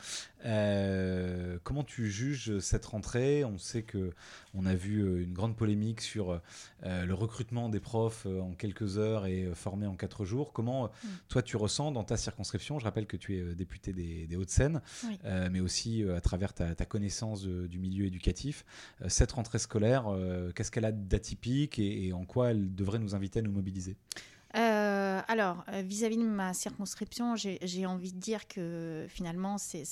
Euh, 0.46 1.58
comment 1.64 1.84
tu 1.84 2.10
juges 2.10 2.60
cette 2.60 2.86
rentrée? 2.86 3.44
On 3.44 3.58
sait 3.58 3.84
que 3.84 4.12
on 4.54 4.66
a 4.66 4.74
vu 4.76 5.24
une 5.24 5.34
grande 5.34 5.56
polémique 5.56 6.02
sur 6.02 6.40
le 6.84 7.14
recrutement 7.14 7.70
des 7.70 7.80
profs 7.80 8.26
en 8.26 8.54
quelques 8.54 8.98
heures 8.98 9.26
et 9.26 9.50
formés 9.54 9.86
en 9.88 9.96
quatre 9.96 10.26
jours. 10.26 10.54
Comment 10.54 10.86
Mm. 11.04 11.08
toi 11.28 11.42
tu 11.42 11.58
ressens 11.58 11.92
dans 11.92 12.04
ta 12.04 12.18
circonscription? 12.18 12.80
Je 12.80 12.86
rappelle 12.86 13.06
que 13.06 13.18
tu 13.18 13.36
es 13.38 13.56
député 13.56 13.94
des, 13.94 14.28
des 14.28 14.36
Hauts-de-Seine, 14.36 14.82
Oui. 15.06 15.18
mais 15.52 15.60
aussi 15.60 16.04
à 16.10 16.22
travers 16.22 16.54
ta, 16.54 16.76
ta 16.76 16.86
connaissance 16.86 17.44
de- 17.44 17.68
du 17.68 17.80
milieu 17.80 18.06
éducatif. 18.06 18.66
Cette 19.08 19.32
rentrée 19.34 19.60
scolaire, 19.60 20.06
qu'est-ce 20.56 20.72
qu'elle 20.72 20.86
a 20.86 20.92
d'atypique 20.92 21.80
et, 21.80 22.08
et 22.08 22.14
en 22.20 22.26
quoi 22.26 22.52
elle 22.52 22.74
devrait 22.76 23.00
nous 23.00 23.16
inviter 23.16 23.40
à 23.40 23.42
nous 23.42 23.52
mobiliser 23.52 23.96
Euh, 24.56 25.22
alors, 25.28 25.64
euh, 25.72 25.84
vis-à-vis 25.84 26.18
de 26.18 26.24
ma 26.24 26.56
circonscription, 26.56 27.36
j'ai 27.36 27.86
envie 27.86 28.12
de 28.14 28.18
dire 28.20 28.48
que 28.48 29.06
finalement, 29.08 29.60
c'est- 29.60 29.86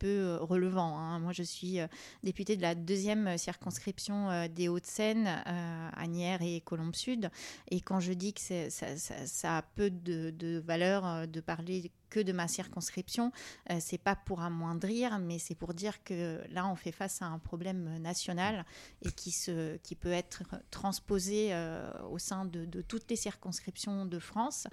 peu 0.00 0.08
euh, 0.08 0.38
relevant. 0.38 0.98
hein. 0.98 1.20
Moi, 1.20 1.32
je 1.32 1.44
suis 1.44 1.78
députée 2.24 2.56
de 2.56 2.62
la 2.62 2.74
deuxième 2.74 3.38
circonscription 3.38 4.48
des 4.52 4.68
Hauts-de-Seine, 4.68 5.28
euh, 5.46 5.88
Agnières 5.96 6.42
et 6.42 6.60
Colombe-Sud. 6.60 7.30
Et 7.70 7.80
quand 7.80 8.00
je 8.00 8.12
dis 8.12 8.32
que 8.34 8.40
ça, 8.68 9.56
a 9.58 9.62
peu 9.62 9.90
de, 9.90 10.30
de 10.30 10.58
valeur 10.58 11.28
de 11.28 11.40
parler 11.40 11.92
que 12.10 12.20
de 12.20 12.32
ma 12.32 12.48
circonscription, 12.48 13.32
euh, 13.70 13.78
c'est 13.80 13.98
pas 13.98 14.16
pour 14.16 14.42
amoindrir, 14.42 15.18
mais 15.18 15.38
c'est 15.38 15.54
pour 15.54 15.72
dire 15.74 16.02
que 16.04 16.40
là, 16.50 16.66
on 16.66 16.76
fait 16.76 16.92
face 16.92 17.22
à 17.22 17.26
un 17.26 17.38
problème 17.38 17.98
national 17.98 18.64
et 19.02 19.12
qui, 19.12 19.30
se, 19.30 19.76
qui 19.78 19.94
peut 19.94 20.12
être 20.12 20.42
transposé 20.70 21.54
euh, 21.54 21.90
au 22.10 22.18
sein 22.18 22.44
de, 22.44 22.82
toutes 22.82 23.08
les 23.10 23.16
circonscriptions 23.16 24.04
de 24.06 24.18
France. 24.18 24.66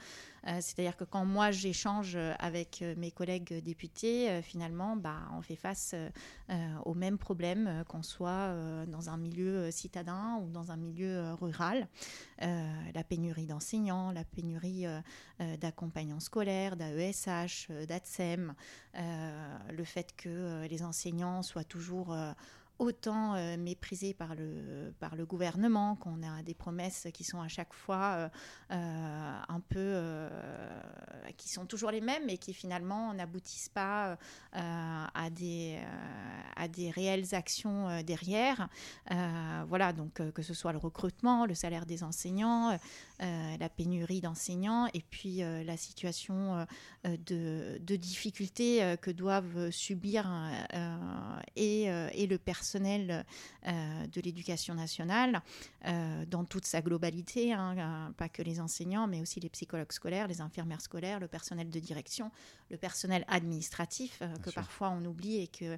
Euh, 0.47 0.57
C'est-à-dire 0.61 0.97
que 0.97 1.03
quand 1.03 1.25
moi 1.25 1.51
j'échange 1.51 2.17
avec 2.39 2.83
mes 2.97 3.11
collègues 3.11 3.61
députés, 3.63 4.29
euh, 4.29 4.41
finalement, 4.41 4.95
bah, 4.95 5.19
on 5.33 5.41
fait 5.41 5.55
face 5.55 5.91
euh, 5.93 6.09
euh, 6.49 6.53
au 6.85 6.93
même 6.93 7.17
problème, 7.17 7.67
euh, 7.67 7.83
qu'on 7.83 8.03
soit 8.03 8.55
dans 8.87 9.09
un 9.09 9.17
milieu 9.17 9.71
citadin 9.71 10.39
ou 10.41 10.49
dans 10.49 10.71
un 10.71 10.77
milieu 10.77 11.33
rural. 11.33 11.87
Euh, 12.43 12.91
la 12.93 13.03
pénurie 13.03 13.47
d'enseignants, 13.47 14.11
la 14.11 14.23
pénurie 14.23 14.85
euh, 14.85 14.99
euh, 15.41 15.57
d'accompagnants 15.57 16.19
scolaires, 16.19 16.75
d'AESH, 16.75 17.69
d'ATSEM, 17.87 18.53
le 18.95 19.83
fait 19.83 20.15
que 20.15 20.65
les 20.67 20.83
enseignants 20.83 21.43
soient 21.43 21.63
toujours 21.63 22.15
autant 22.79 23.35
euh, 23.35 23.57
méprisés 23.57 24.13
par 24.13 24.35
le, 24.35 24.93
par 24.99 25.15
le 25.15 25.25
gouvernement, 25.25 25.95
qu'on 25.95 26.21
a 26.23 26.43
des 26.43 26.53
promesses 26.53 27.07
qui 27.13 27.23
sont 27.23 27.41
à 27.41 27.47
chaque 27.47 27.73
fois 27.73 28.13
euh, 28.15 28.29
euh, 28.71 29.39
un 29.47 29.59
peu, 29.59 29.77
euh, 29.79 30.29
qui 31.37 31.49
sont 31.49 31.65
toujours 31.65 31.91
les 31.91 32.01
mêmes 32.01 32.29
et 32.29 32.37
qui 32.37 32.53
finalement 32.53 33.13
n'aboutissent 33.13 33.69
pas 33.69 34.17
à, 34.53 35.29
des, 35.29 35.79
à 36.55 36.67
des 36.67 36.91
réelles 36.91 37.33
actions 37.33 38.01
derrière. 38.03 38.69
Voilà, 39.67 39.93
donc 39.93 40.21
que 40.31 40.41
ce 40.41 40.53
soit 40.53 40.71
le 40.71 40.77
recrutement, 40.77 41.45
le 41.45 41.55
salaire 41.55 41.85
des 41.85 42.03
enseignants, 42.03 42.77
la 43.19 43.69
pénurie 43.69 44.21
d'enseignants 44.21 44.87
et 44.93 45.01
puis 45.01 45.37
la 45.37 45.77
situation 45.77 46.65
de, 47.03 47.77
de 47.79 47.95
difficultés 47.95 48.95
que 49.01 49.11
doivent 49.11 49.69
subir 49.71 50.29
et, 51.55 51.83
et 51.83 52.27
le 52.27 52.37
personnel 52.37 52.66
euh, 52.75 53.23
de 54.07 54.21
l'éducation 54.21 54.73
nationale 54.73 55.41
euh, 55.85 56.25
dans 56.25 56.45
toute 56.45 56.65
sa 56.65 56.81
globalité, 56.81 57.53
hein, 57.53 57.75
euh, 57.77 58.11
pas 58.13 58.29
que 58.29 58.41
les 58.41 58.59
enseignants, 58.59 59.07
mais 59.07 59.21
aussi 59.21 59.39
les 59.39 59.49
psychologues 59.49 59.91
scolaires, 59.91 60.27
les 60.27 60.41
infirmières 60.41 60.81
scolaires, 60.81 61.19
le 61.19 61.27
personnel 61.27 61.69
de 61.69 61.79
direction, 61.79 62.31
le 62.69 62.77
personnel 62.77 63.25
administratif 63.27 64.19
que 64.41 64.51
sûr. 64.51 64.61
parfois 64.61 64.89
on 64.89 65.03
oublie 65.05 65.37
et 65.37 65.47
que 65.47 65.77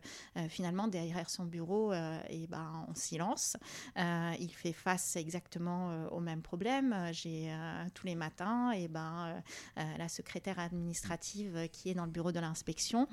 finalement 0.50 0.88
derrière 0.88 1.30
son 1.30 1.46
bureau, 1.46 1.94
et 1.94 2.48
ben, 2.48 2.86
on 2.88 2.96
silence. 2.96 3.58
Il 3.96 4.50
fait 4.52 4.74
face 4.74 5.16
exactement 5.16 6.08
au 6.12 6.20
même 6.20 6.42
problème. 6.42 6.96
J'ai 7.12 7.54
tous 7.94 8.08
les 8.08 8.16
matins 8.16 8.72
et 8.72 8.88
ben, 8.88 9.28
euh, 9.30 9.40
euh, 9.78 9.98
la 9.98 10.10
secrétaire 10.10 10.60
administrative 10.60 11.68
qui 11.72 11.90
est 11.90 11.94
dans 11.94 12.06
le 12.06 12.12
bureau 12.12 12.32
de 12.32 12.40
l'inspection, 12.40 13.08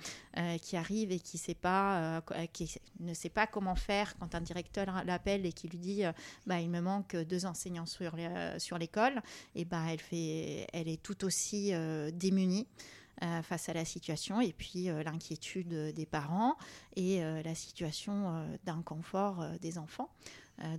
qui 0.63 0.77
arrive 0.77 1.13
et 1.13 1.19
qui, 1.19 1.39
sait 1.39 1.55
pas, 1.55 2.23
qui 2.53 2.75
ne 3.01 3.15
sait 3.15 3.29
pas 3.29 3.47
comment 3.47 3.66
faire 3.75 4.17
quand 4.19 4.35
un 4.35 4.41
directeur 4.41 4.87
l'appelle 5.05 5.47
et 5.47 5.53
qui 5.53 5.69
lui 5.69 5.79
dit 5.79 6.05
euh, 6.05 6.13
bah, 6.47 6.61
il 6.61 6.71
me 6.71 6.81
manque 6.81 7.17
deux 7.17 7.47
enseignants 7.47 7.85
euh, 8.01 8.59
sur 8.59 8.79
l'école, 8.79 9.23
et 9.55 9.65
ben, 9.65 9.87
elle, 9.87 10.01
fait, 10.01 10.67
elle 10.73 10.89
est 10.89 11.03
tout 11.03 11.25
aussi 11.25 11.75
euh, 11.75 12.11
démunie. 12.13 12.67
face 13.43 13.71
à 13.71 13.73
la 13.73 13.87
situation 13.87 14.43
et 14.43 14.53
puis 14.53 14.91
l'inquiétude 15.07 15.95
des 15.95 16.05
parents 16.05 16.55
et 16.97 17.23
la 17.23 17.55
situation 17.55 18.47
d'inconfort 18.67 19.43
des 19.59 19.79
enfants 19.79 20.11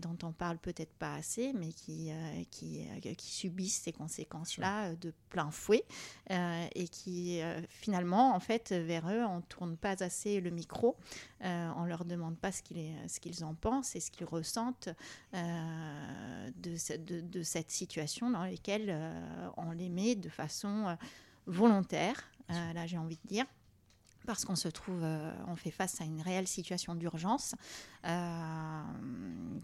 dont 0.01 0.17
on 0.23 0.31
parle 0.31 0.57
peut-être 0.57 0.93
pas 0.95 1.13
assez, 1.15 1.53
mais 1.53 1.71
qui, 1.71 2.11
euh, 2.11 2.43
qui, 2.51 2.85
euh, 3.05 3.13
qui 3.13 3.27
subissent 3.31 3.81
ces 3.83 3.93
conséquences-là 3.93 4.89
euh, 4.89 4.95
de 4.95 5.13
plein 5.29 5.51
fouet 5.51 5.85
euh, 6.31 6.65
et 6.73 6.87
qui 6.87 7.41
euh, 7.41 7.61
finalement, 7.69 8.33
en 8.35 8.39
fait, 8.39 8.71
vers 8.71 9.07
eux, 9.09 9.23
on 9.23 9.41
tourne 9.41 9.77
pas 9.77 10.01
assez 10.03 10.41
le 10.41 10.49
micro, 10.49 10.95
euh, 11.43 11.69
on 11.77 11.85
leur 11.85 12.05
demande 12.05 12.37
pas 12.37 12.51
ce 12.51 12.63
qu'ils 12.63 12.93
ce 13.07 13.19
qu'ils 13.19 13.43
en 13.45 13.53
pensent 13.53 13.95
et 13.95 13.99
ce 13.99 14.09
qu'ils 14.11 14.25
ressentent 14.25 14.89
euh, 15.33 16.49
de, 16.55 16.75
ce- 16.75 16.93
de, 16.97 17.21
de 17.21 17.43
cette 17.43 17.71
situation 17.71 18.29
dans 18.29 18.43
laquelle 18.43 18.87
euh, 18.89 19.49
on 19.57 19.71
les 19.71 19.89
met 19.89 20.15
de 20.15 20.29
façon 20.29 20.87
euh, 20.87 20.95
volontaire, 21.45 22.29
euh, 22.51 22.73
là 22.73 22.85
j'ai 22.87 22.97
envie 22.97 23.17
de 23.23 23.27
dire 23.27 23.45
parce 24.27 24.43
qu'on 24.45 24.57
se 24.57 24.67
trouve, 24.67 24.99
euh, 25.03 25.31
on 25.47 25.55
fait 25.55 25.71
face 25.71 25.99
à 26.01 26.03
une 26.03 26.21
réelle 26.21 26.47
situation 26.47 26.93
d'urgence 26.93 27.55
euh, 28.05 28.81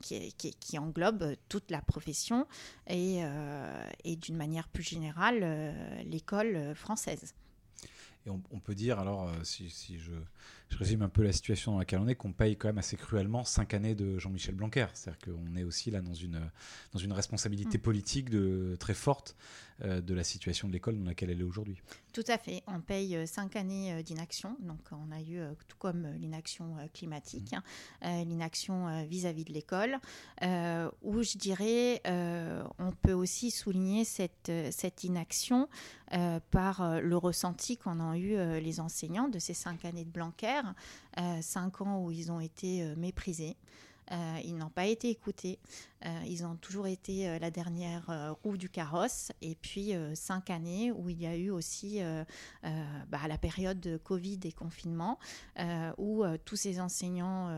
qui, 0.01 0.79
englobe 0.79 1.36
toute 1.50 1.70
la 1.70 1.82
profession 1.82 2.48
et, 2.88 3.20
euh, 3.24 3.88
et 4.05 4.15
d'une 4.15 4.38
manière 4.38 4.67
plus 4.70 4.82
générale 4.82 5.75
l'école 6.05 6.74
française. 6.75 7.36
Et 8.25 8.29
on, 8.29 8.60
peut 8.60 8.74
dire, 8.74 9.00
alors, 9.00 9.29
si 9.43 10.00
je, 10.00 10.13
je 10.74 10.77
résume 10.80 11.03
un 11.03 11.10
peu 11.10 11.22
la 11.24 11.32
situation 11.32 11.74
dans 11.74 11.80
laquelle 11.80 12.00
on 12.00 12.08
est, 12.08 12.15
qu'on 12.15 12.34
paye 12.34 12.58
quand 12.58 12.68
même 12.68 12.80
assez 12.80 12.98
cruellement 12.98 13.44
cinq 13.44 13.74
années 13.74 13.96
de 13.96 14.18
Jean-Michel 14.18 14.56
Blanquer. 14.56 14.88
C'est-à-dire 14.94 15.20
qu'on 15.20 15.56
est 15.56 15.63
aussi 15.63 15.92
là 15.92 16.01
dans 16.01 16.13
une, 16.13 16.42
dans 16.92 17.00
une 17.00 17.13
responsabilité 17.13 17.77
Mm. 17.77 17.82
politique 17.82 18.30
de, 18.30 18.75
très 18.80 18.94
forte 18.94 19.36
euh, 19.84 20.01
de 20.01 20.13
la 20.13 20.24
situation 20.24 20.68
de 20.68 20.74
l'école 20.74 20.98
dans 20.98 21.06
laquelle 21.06 21.30
elle 21.30 21.42
est 21.42 21.46
aujourd'hui. 21.46 21.82
Tout 22.13 22.24
à 22.27 22.38
fait. 22.38 22.63
On 22.68 22.80
paye 22.80 23.15
euh, 23.15 23.25
cinq 23.25 23.56
années 23.56 23.94
euh, 23.94 24.03
d'inaction. 24.03 24.56
Donc, 24.60 24.80
on 24.92 25.12
a 25.12 25.22
eu, 25.22 25.39
tout 25.68 25.77
comme 25.77 26.08
l'inaction 26.20 26.75
climatique, 26.94 27.53
hein, 27.53 27.63
euh, 28.03 28.24
l'inaction 28.24 29.06
vis-à-vis 29.06 29.44
de 29.44 29.53
l'école, 29.53 29.98
euh, 30.44 30.89
où 31.01 31.24
je 31.24 31.38
dirais, 31.38 32.01
euh, 32.08 32.63
on 32.80 32.92
peut 32.92 33.13
aussi 33.13 33.51
souligner 33.51 34.06
cette, 34.06 34.51
cette 34.72 35.03
inaction 35.03 35.68
par 36.51 37.01
le 37.01 37.18
ressenti 37.18 37.75
qu'en 37.75 38.00
ont 38.00 38.13
eu 38.13 38.36
les 38.60 38.80
enseignants 38.80 39.30
de 39.30 39.39
ces 39.39 39.56
cinq 39.56 39.84
années 39.84 40.06
de 40.06 40.12
Blanquer, 40.12 40.62
euh, 41.20 41.41
cinq 41.41 41.82
ans 41.82 42.00
où 42.00 42.12
ils 42.12 42.32
ont 42.32 42.39
été 42.39 42.84
euh, 42.84 42.96
méprisés. 42.96 43.58
Euh, 44.12 44.38
ils 44.43 44.58
n'ont 44.58 44.70
pas 44.70 44.86
été 44.86 45.10
écoutés. 45.10 45.60
Ils 46.25 46.46
ont 46.46 46.58
toujours 46.58 46.88
été 46.88 47.39
la 47.39 47.50
dernière 47.50 48.36
roue 48.43 48.58
du 48.58 48.67
carrosse. 48.67 49.32
Et 49.41 49.55
puis 49.55 49.93
cinq 50.15 50.50
années 50.50 50.91
où 50.91 51.08
il 51.08 51.22
y 51.22 51.25
a 51.25 51.38
eu 51.38 51.50
aussi 51.50 52.01
bah, 52.62 53.20
la 53.25 53.38
période 53.38 53.79
de 53.79 53.96
Covid 53.96 54.41
et 54.43 54.51
confinement, 54.51 55.17
où 55.98 56.25
tous 56.43 56.58
ces 56.58 56.82
enseignants 56.82 57.58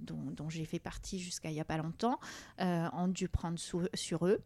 dont, 0.00 0.48
j'ai 0.48 0.64
fait 0.64 0.78
partie 0.78 1.18
jusqu'à 1.18 1.50
il 1.50 1.54
n'y 1.54 1.60
a 1.60 1.66
pas 1.66 1.76
longtemps 1.76 2.18
ont 2.58 3.08
dû 3.08 3.28
prendre 3.28 3.58
sur 3.58 4.26
eux, 4.26 4.42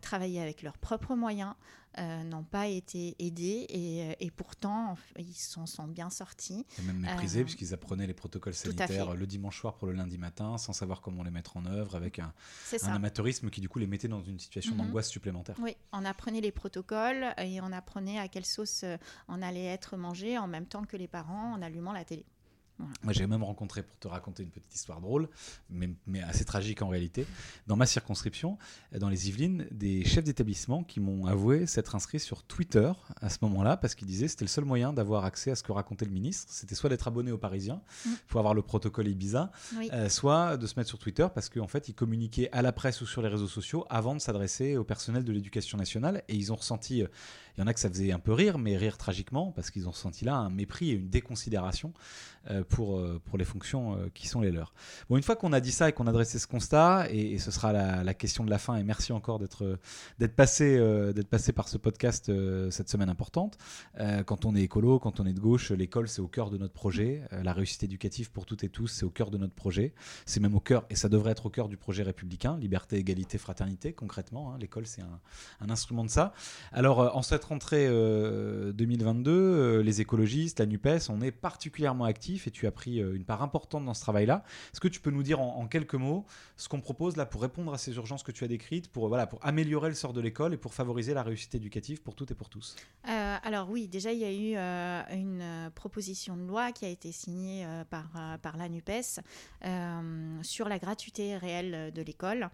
travailler 0.00 0.40
avec 0.40 0.62
leurs 0.62 0.78
propres 0.78 1.16
moyens, 1.16 1.56
euh, 1.98 2.22
n'ont 2.24 2.44
pas 2.44 2.68
été 2.68 3.16
aidés 3.18 3.66
et, 3.68 4.24
et 4.24 4.30
pourtant 4.30 4.96
ils 5.18 5.34
s'en 5.34 5.66
sont 5.66 5.86
bien 5.88 6.08
sortis. 6.10 6.64
Et 6.78 6.82
même 6.82 6.98
méprisés, 6.98 7.40
Euh, 7.40 7.44
puisqu'ils 7.44 7.74
apprenaient 7.74 8.06
les 8.06 8.14
protocoles 8.14 8.54
sanitaires 8.54 9.14
le 9.14 9.26
dimanche 9.26 9.58
soir 9.58 9.74
pour 9.76 9.88
le 9.88 9.94
lundi 9.94 10.18
matin, 10.18 10.56
sans 10.58 10.72
savoir 10.72 11.00
comment 11.00 11.22
les 11.22 11.30
mettre 11.30 11.56
en 11.56 11.66
œuvre, 11.66 11.96
avec 11.96 12.18
un, 12.18 12.32
amateurisme 12.84 13.50
qui 13.50 13.60
du 13.60 13.68
coup 13.68 13.78
les 13.78 13.86
mettait 13.86 14.08
dans 14.08 14.22
une 14.22 14.38
situation 14.38 14.72
Mhm. 14.74 14.78
d'angoisse 14.82 15.08
supplémentaire. 15.08 15.56
Oui, 15.60 15.76
on 15.92 16.04
apprenait 16.04 16.40
les 16.40 16.52
protocoles 16.52 17.34
et 17.38 17.60
on 17.60 17.72
apprenait 17.72 18.18
à 18.18 18.28
quelle 18.28 18.44
sauce 18.46 18.82
euh, 18.84 18.96
on 19.28 19.42
allait 19.42 19.64
être 19.66 19.96
mangé 19.96 20.38
en 20.38 20.46
même 20.46 20.66
temps 20.66 20.84
que 20.84 20.96
les 20.96 21.08
parents 21.08 21.52
en 21.54 21.62
allumant 21.62 21.92
la 21.92 22.04
télé. 22.04 22.24
Moi, 23.02 23.12
j'ai 23.12 23.26
même 23.26 23.42
rencontré, 23.42 23.82
pour 23.82 23.98
te 23.98 24.08
raconter 24.08 24.42
une 24.42 24.50
petite 24.50 24.74
histoire 24.74 25.00
drôle, 25.00 25.28
mais, 25.70 25.90
mais 26.06 26.22
assez 26.22 26.44
tragique 26.44 26.82
en 26.82 26.88
réalité, 26.88 27.26
dans 27.66 27.76
ma 27.76 27.86
circonscription, 27.86 28.58
dans 28.98 29.08
les 29.08 29.28
Yvelines, 29.28 29.66
des 29.70 30.04
chefs 30.04 30.24
d'établissement 30.24 30.82
qui 30.84 31.00
m'ont 31.00 31.26
avoué 31.26 31.66
s'être 31.66 31.94
inscrits 31.94 32.20
sur 32.20 32.42
Twitter 32.42 32.90
à 33.20 33.28
ce 33.30 33.38
moment-là, 33.42 33.76
parce 33.76 33.94
qu'ils 33.94 34.08
disaient 34.08 34.26
que 34.26 34.32
c'était 34.32 34.44
le 34.44 34.48
seul 34.48 34.64
moyen 34.64 34.92
d'avoir 34.92 35.24
accès 35.24 35.50
à 35.50 35.54
ce 35.56 35.62
que 35.62 35.72
racontait 35.72 36.04
le 36.04 36.10
ministre. 36.12 36.46
C'était 36.52 36.74
soit 36.74 36.90
d'être 36.90 37.08
abonné 37.08 37.32
aux 37.32 37.38
Parisiens, 37.38 37.80
il 38.04 38.12
Mm. 38.12 38.14
faut 38.26 38.38
avoir 38.38 38.54
le 38.54 38.62
protocole 38.62 39.08
Ibiza, 39.08 39.50
Oui. 39.76 39.88
euh, 39.92 40.08
soit 40.08 40.56
de 40.56 40.66
se 40.66 40.74
mettre 40.78 40.88
sur 40.88 40.98
Twitter, 40.98 41.26
parce 41.34 41.48
qu'en 41.48 41.66
fait, 41.68 41.88
ils 41.88 41.94
communiquaient 41.94 42.48
à 42.52 42.62
la 42.62 42.72
presse 42.72 43.00
ou 43.00 43.06
sur 43.06 43.22
les 43.22 43.28
réseaux 43.28 43.46
sociaux 43.48 43.84
avant 43.90 44.14
de 44.14 44.20
s'adresser 44.20 44.76
au 44.76 44.84
personnel 44.84 45.24
de 45.24 45.32
l'éducation 45.32 45.78
nationale, 45.78 46.22
et 46.28 46.34
ils 46.36 46.52
ont 46.52 46.56
ressenti, 46.56 47.02
euh, 47.02 47.06
il 47.60 47.62
y 47.62 47.64
en 47.64 47.66
a 47.66 47.74
que 47.74 47.80
ça 47.80 47.90
faisait 47.90 48.10
un 48.10 48.18
peu 48.18 48.32
rire, 48.32 48.56
mais 48.56 48.78
rire 48.78 48.96
tragiquement, 48.96 49.52
parce 49.52 49.70
qu'ils 49.70 49.86
ont 49.86 49.90
ressenti 49.90 50.24
là 50.24 50.34
un 50.34 50.48
mépris 50.48 50.92
et 50.92 50.94
une 50.94 51.10
déconsidération 51.10 51.92
euh, 52.48 52.64
pour, 52.66 52.96
euh, 52.96 53.20
pour 53.26 53.36
les 53.36 53.44
fonctions 53.44 53.96
euh, 53.96 54.08
qui 54.14 54.26
sont 54.26 54.40
les 54.40 54.50
leurs. 54.50 54.72
Bon, 55.10 55.18
une 55.18 55.22
fois 55.22 55.36
qu'on 55.36 55.52
a 55.52 55.60
dit 55.60 55.72
ça 55.72 55.90
et 55.90 55.92
qu'on 55.92 56.06
a 56.06 56.12
dressé 56.12 56.38
ce 56.38 56.46
constat, 56.46 57.10
et, 57.10 57.36
ce 57.36 57.50
sera 57.50 57.74
la, 57.74 58.14
question 58.14 58.44
de 58.44 58.50
la 58.50 58.56
fin, 58.56 58.76
et 58.76 58.82
merci 58.82 59.12
encore 59.12 59.38
d'être 59.38 59.78
passé, 60.36 60.78
d'être 61.14 61.28
passé 61.28 61.52
par 61.52 61.68
ce 61.68 61.76
podcast 61.76 62.32
cette 62.70 62.88
semaine 62.88 63.10
importante. 63.10 63.58
Quand 64.26 64.46
on 64.46 64.54
est 64.56 64.62
écolo, 64.62 64.98
quand 64.98 65.20
on 65.20 65.26
est 65.26 65.32
de 65.32 65.40
gauche, 65.40 65.70
l'école 65.70 66.08
c'est 66.08 66.20
au 66.20 66.28
cœur 66.28 66.50
de 66.50 66.56
notre 66.56 66.72
projet. 66.72 67.22
La 67.30 67.52
réussite 67.52 67.82
éducative 67.82 68.30
pour 68.30 68.46
toutes 68.46 68.64
et 68.64 68.68
tous, 68.68 68.88
c'est 68.88 69.04
au 69.04 69.10
cœur 69.10 69.30
de 69.30 69.38
notre 69.38 69.54
projet. 69.54 69.92
C'est 70.24 70.40
même 70.40 70.54
au 70.54 70.60
cœur, 70.60 70.86
et 70.90 70.96
ça 70.96 71.08
devrait 71.08 71.32
être 71.32 71.46
au 71.46 71.50
cœur 71.50 71.68
du 71.68 71.76
projet 71.76 72.02
républicain, 72.02 72.56
liberté, 72.56 72.96
égalité, 72.96 73.36
fraternité, 73.36 73.92
concrètement. 73.92 74.52
hein. 74.52 74.58
l'école 74.58 74.86
c'est 74.86 75.02
un, 75.02 75.20
un 75.60 75.70
instrument 75.70 76.04
de 76.04 76.10
ça. 76.10 76.32
Alors, 76.72 77.16
en 77.16 77.22
cette 77.22 77.44
rentrée 77.50 77.86
euh, 77.88 78.72
2022, 78.72 79.30
euh, 79.32 79.82
les 79.82 80.00
écologistes, 80.00 80.60
la 80.60 80.66
NUPES, 80.66 81.10
on 81.10 81.20
est 81.20 81.32
particulièrement 81.32 82.04
actifs 82.04 82.46
et 82.46 82.52
tu 82.52 82.68
as 82.68 82.70
pris 82.70 83.00
euh, 83.00 83.16
une 83.16 83.24
part 83.24 83.42
importante 83.42 83.84
dans 83.84 83.92
ce 83.92 84.02
travail-là. 84.02 84.44
Est-ce 84.72 84.78
que 84.78 84.86
tu 84.86 85.00
peux 85.00 85.10
nous 85.10 85.24
dire 85.24 85.40
en, 85.40 85.56
en 85.56 85.66
quelques 85.66 85.96
mots 85.96 86.24
ce 86.56 86.68
qu'on 86.68 86.80
propose 86.80 87.16
là 87.16 87.26
pour 87.26 87.42
répondre 87.42 87.74
à 87.74 87.78
ces 87.78 87.96
urgences 87.96 88.22
que 88.22 88.30
tu 88.30 88.44
as 88.44 88.48
décrites, 88.48 88.88
pour, 88.88 89.08
voilà, 89.08 89.26
pour 89.26 89.44
améliorer 89.44 89.88
le 89.88 89.96
sort 89.96 90.12
de 90.12 90.20
l'école 90.20 90.54
et 90.54 90.56
pour 90.56 90.74
favoriser 90.74 91.12
la 91.12 91.24
réussite 91.24 91.56
éducative 91.56 92.02
pour 92.02 92.14
toutes 92.14 92.30
et 92.30 92.36
pour 92.36 92.48
tous? 92.48 92.76
Euh, 93.08 93.36
alors 93.42 93.68
oui, 93.68 93.88
déjà 93.88 94.12
il 94.12 94.20
y 94.20 94.24
a 94.24 94.32
eu 94.32 94.56
euh, 94.56 95.02
une 95.12 95.72
proposition 95.74 96.36
de 96.36 96.46
loi 96.46 96.70
qui 96.70 96.84
a 96.84 96.88
été 96.88 97.10
signée 97.10 97.66
par, 97.90 98.38
par 98.42 98.56
la 98.58 98.68
NUPES 98.68 99.20
sur 100.42 100.68
la 100.68 100.78
gratuité 100.78 101.36
réelle 101.36 101.92
de 101.92 102.02
l'école. 102.02 102.48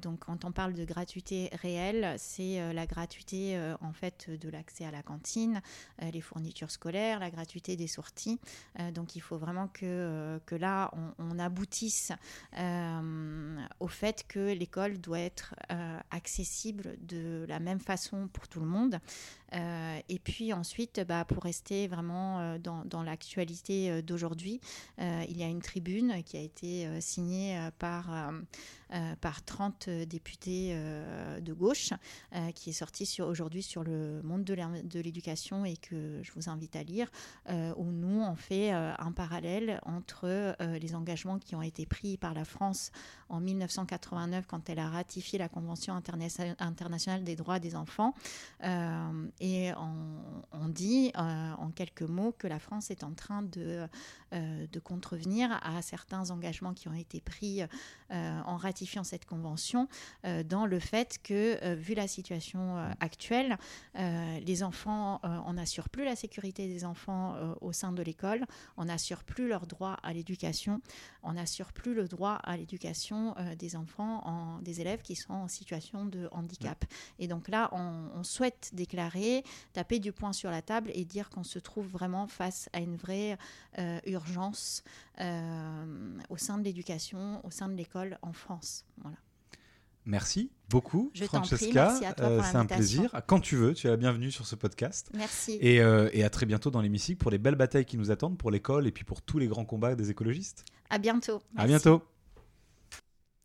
Donc 0.00 0.20
quand 0.20 0.44
on 0.44 0.52
parle 0.52 0.74
de 0.74 0.84
gratuité 0.84 1.50
réelle, 1.60 2.14
c'est 2.18 2.72
la 2.72 2.86
gratuité 2.86 3.58
en 3.80 3.92
fait 3.92 4.09
de 4.28 4.48
l'accès 4.48 4.84
à 4.84 4.90
la 4.90 5.02
cantine, 5.02 5.60
euh, 6.02 6.10
les 6.10 6.20
fournitures 6.20 6.70
scolaires, 6.70 7.18
la 7.20 7.30
gratuité 7.30 7.76
des 7.76 7.86
sorties. 7.86 8.38
Euh, 8.78 8.90
donc 8.90 9.16
il 9.16 9.20
faut 9.20 9.38
vraiment 9.38 9.68
que, 9.68 9.80
euh, 9.84 10.38
que 10.46 10.54
là 10.54 10.90
on, 11.18 11.38
aboutisse 11.38 12.12
au 13.78 13.88
fait 13.88 14.26
que 14.28 14.52
l'école 14.52 14.98
doit 14.98 15.20
être 15.20 15.54
accessible 16.10 16.98
de 17.00 17.46
la 17.48 17.60
même 17.60 17.80
façon 17.80 18.28
pour 18.28 18.46
tout 18.46 18.60
le 18.60 18.66
monde. 18.66 18.98
Et 19.52 20.18
puis 20.22 20.52
ensuite, 20.52 21.00
bah, 21.08 21.24
pour 21.24 21.42
rester 21.42 21.88
vraiment 21.88 22.58
dans, 22.58 22.84
dans 22.84 23.02
l'actualité 23.02 24.02
d'aujourd'hui, 24.02 24.60
il 24.98 25.36
y 25.36 25.42
a 25.42 25.46
une 25.46 25.62
tribune 25.62 26.22
qui 26.24 26.36
a 26.36 26.40
été 26.40 27.00
signée 27.00 27.58
par, 27.78 28.32
par 29.20 29.44
30 29.44 29.88
députés 29.88 30.70
euh, 30.72 31.40
de 31.40 31.52
gauche, 31.52 31.90
euh, 32.34 32.50
qui 32.52 32.70
est 32.70 32.72
sortie 32.74 33.06
sur, 33.06 33.26
aujourd'hui 33.26 33.62
sur 33.62 33.84
le 33.84 34.20
monde 34.22 34.44
de 34.44 34.54
l'é- 34.54 34.82
de 34.82 35.00
l'éducation 35.00 35.64
et 35.64 35.76
que 35.76 36.20
je 36.22 36.32
vous 36.32 36.48
invite 36.48 36.76
à 36.76 36.82
lire, 36.82 37.08
euh, 37.48 37.72
où 37.76 37.84
nous, 37.92 38.20
on 38.22 38.34
fait 38.34 38.72
euh, 38.74 38.92
un 38.98 39.12
parallèle 39.12 39.80
entre 39.84 40.24
euh, 40.26 40.78
les 40.78 40.94
engagements 40.94 41.38
qui 41.38 41.54
ont 41.54 41.62
été 41.62 41.86
pris 41.86 42.16
par 42.16 42.34
la 42.34 42.44
France 42.44 42.90
en 43.28 43.40
1989 43.40 44.46
quand 44.46 44.68
elle 44.68 44.78
a 44.78 44.88
ratifié 44.88 45.38
la 45.38 45.48
Convention 45.48 45.94
interna- 45.94 46.56
internationale 46.58 47.22
des 47.24 47.36
droits 47.36 47.58
des 47.58 47.76
enfants. 47.76 48.14
Euh, 48.64 49.28
et 49.40 49.72
on, 49.74 50.68
dit 50.68 51.10
euh, 51.16 51.52
en 51.58 51.70
quelques 51.70 52.02
mots 52.02 52.32
que 52.38 52.46
la 52.46 52.58
France 52.58 52.90
est 52.90 53.02
en 53.04 53.12
train 53.12 53.42
de, 53.42 53.86
euh, 54.32 54.66
de 54.70 54.78
contrevenir 54.78 55.58
à 55.62 55.82
certains 55.82 56.30
engagements 56.30 56.72
qui 56.72 56.88
ont 56.88 56.94
été 56.94 57.20
pris 57.20 57.62
euh, 57.62 58.40
en 58.46 58.56
ratifiant 58.56 59.02
cette 59.02 59.24
convention, 59.24 59.88
euh, 60.24 60.42
dans 60.44 60.66
le 60.66 60.78
fait 60.78 61.18
que, 61.22 61.74
vu 61.74 61.94
la 61.94 62.06
situation 62.06 62.76
actuelle, 63.00 63.58
les 63.94 64.62
enfants, 64.62 65.20
on 65.22 65.54
n'assure 65.54 65.88
plus 65.88 66.04
la 66.04 66.16
sécurité 66.16 66.66
des 66.66 66.84
enfants 66.84 67.36
au 67.60 67.72
sein 67.72 67.92
de 67.92 68.02
l'école, 68.02 68.46
on 68.76 68.86
n'assure 68.86 69.24
plus 69.24 69.48
leur 69.48 69.66
droit 69.66 69.96
à 70.02 70.12
l'éducation, 70.12 70.80
on 71.22 71.34
n'assure 71.34 71.72
plus 71.72 71.94
le 71.94 72.08
droit 72.08 72.34
à 72.34 72.56
l'éducation 72.56 73.34
des 73.58 73.76
enfants, 73.76 74.22
en, 74.26 74.58
des 74.60 74.80
élèves 74.80 75.02
qui 75.02 75.16
sont 75.16 75.32
en 75.32 75.48
situation 75.48 76.04
de 76.04 76.28
handicap. 76.32 76.84
Et 77.18 77.28
donc 77.28 77.48
là, 77.48 77.68
on, 77.72 78.10
on 78.14 78.22
souhaite 78.22 78.70
déclarer, 78.72 79.44
taper 79.72 79.98
du 79.98 80.12
poing 80.12 80.32
sur 80.32 80.50
la 80.50 80.62
table 80.62 80.90
et 80.94 81.04
dire 81.04 81.30
qu'on 81.30 81.44
se 81.44 81.58
trouve 81.58 81.86
vraiment 81.86 82.26
face 82.26 82.68
à 82.72 82.80
une 82.80 82.96
vraie 82.96 83.36
euh, 83.78 84.00
urgence 84.06 84.19
euh, 85.20 85.84
au 86.28 86.36
sein 86.36 86.58
de 86.58 86.64
l'éducation, 86.64 87.44
au 87.44 87.50
sein 87.50 87.68
de 87.68 87.74
l'école 87.74 88.18
en 88.22 88.32
France. 88.32 88.84
Voilà. 89.02 89.16
Merci 90.06 90.50
beaucoup, 90.70 91.10
Je 91.12 91.24
Francesca. 91.24 91.94
Euh, 92.20 92.40
c'est 92.42 92.56
un 92.56 92.64
plaisir. 92.66 93.22
Quand 93.26 93.38
tu 93.38 93.56
veux, 93.56 93.74
tu 93.74 93.86
es 93.86 93.90
la 93.90 93.96
bienvenue 93.98 94.30
sur 94.30 94.46
ce 94.46 94.56
podcast. 94.56 95.10
Merci. 95.14 95.58
Et, 95.60 95.80
euh, 95.82 96.08
et 96.14 96.24
à 96.24 96.30
très 96.30 96.46
bientôt 96.46 96.70
dans 96.70 96.80
l'hémicycle 96.80 97.18
pour 97.18 97.30
les 97.30 97.38
belles 97.38 97.54
batailles 97.54 97.84
qui 97.84 97.98
nous 97.98 98.10
attendent 98.10 98.38
pour 98.38 98.50
l'école 98.50 98.86
et 98.86 98.92
puis 98.92 99.04
pour 99.04 99.20
tous 99.20 99.38
les 99.38 99.46
grands 99.46 99.66
combats 99.66 99.94
des 99.94 100.10
écologistes. 100.10 100.64
À 100.88 100.98
bientôt. 100.98 101.42
À 101.56 101.66
bientôt. 101.66 102.02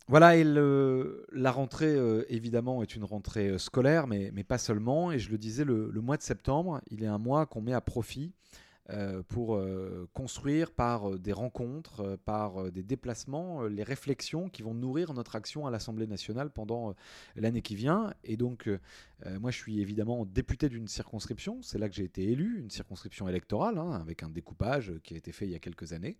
Voilà, 0.08 0.36
et 0.36 0.44
le- 0.44 1.26
la 1.32 1.50
rentrée, 1.50 1.92
euh, 1.94 2.24
évidemment, 2.28 2.82
est 2.82 2.94
une 2.94 3.02
rentrée 3.04 3.58
scolaire, 3.58 4.06
mais, 4.06 4.30
mais 4.32 4.44
pas 4.44 4.56
seulement. 4.58 5.10
Et 5.10 5.18
je 5.18 5.30
le 5.30 5.36
disais, 5.38 5.64
le, 5.64 5.90
le 5.90 6.00
mois 6.00 6.16
de 6.16 6.22
septembre, 6.22 6.80
il 6.90 7.02
est 7.02 7.08
un 7.08 7.18
mois 7.18 7.44
qu'on 7.46 7.60
met 7.60 7.74
à 7.74 7.80
profit 7.80 8.32
euh, 8.32 8.65
pour 9.28 9.56
euh, 9.56 10.08
construire 10.14 10.70
par 10.70 11.10
euh, 11.10 11.18
des 11.18 11.32
rencontres, 11.32 12.00
euh, 12.00 12.16
par 12.24 12.62
euh, 12.62 12.70
des 12.70 12.84
déplacements, 12.84 13.62
euh, 13.62 13.68
les 13.68 13.82
réflexions 13.82 14.48
qui 14.48 14.62
vont 14.62 14.74
nourrir 14.74 15.12
notre 15.12 15.34
action 15.34 15.66
à 15.66 15.72
l'Assemblée 15.72 16.06
nationale 16.06 16.50
pendant 16.50 16.90
euh, 16.90 16.92
l'année 17.34 17.62
qui 17.62 17.74
vient. 17.74 18.14
Et 18.22 18.36
donc, 18.36 18.70
euh, 19.24 19.40
moi, 19.40 19.50
je 19.50 19.56
suis 19.56 19.80
évidemment 19.80 20.26
député 20.26 20.68
d'une 20.68 20.88
circonscription. 20.88 21.62
C'est 21.62 21.78
là 21.78 21.88
que 21.88 21.94
j'ai 21.94 22.04
été 22.04 22.24
élu, 22.24 22.60
une 22.60 22.70
circonscription 22.70 23.28
électorale, 23.28 23.78
hein, 23.78 23.92
avec 23.92 24.22
un 24.22 24.28
découpage 24.28 24.92
qui 25.02 25.14
a 25.14 25.16
été 25.16 25.32
fait 25.32 25.46
il 25.46 25.52
y 25.52 25.54
a 25.54 25.58
quelques 25.58 25.94
années, 25.94 26.18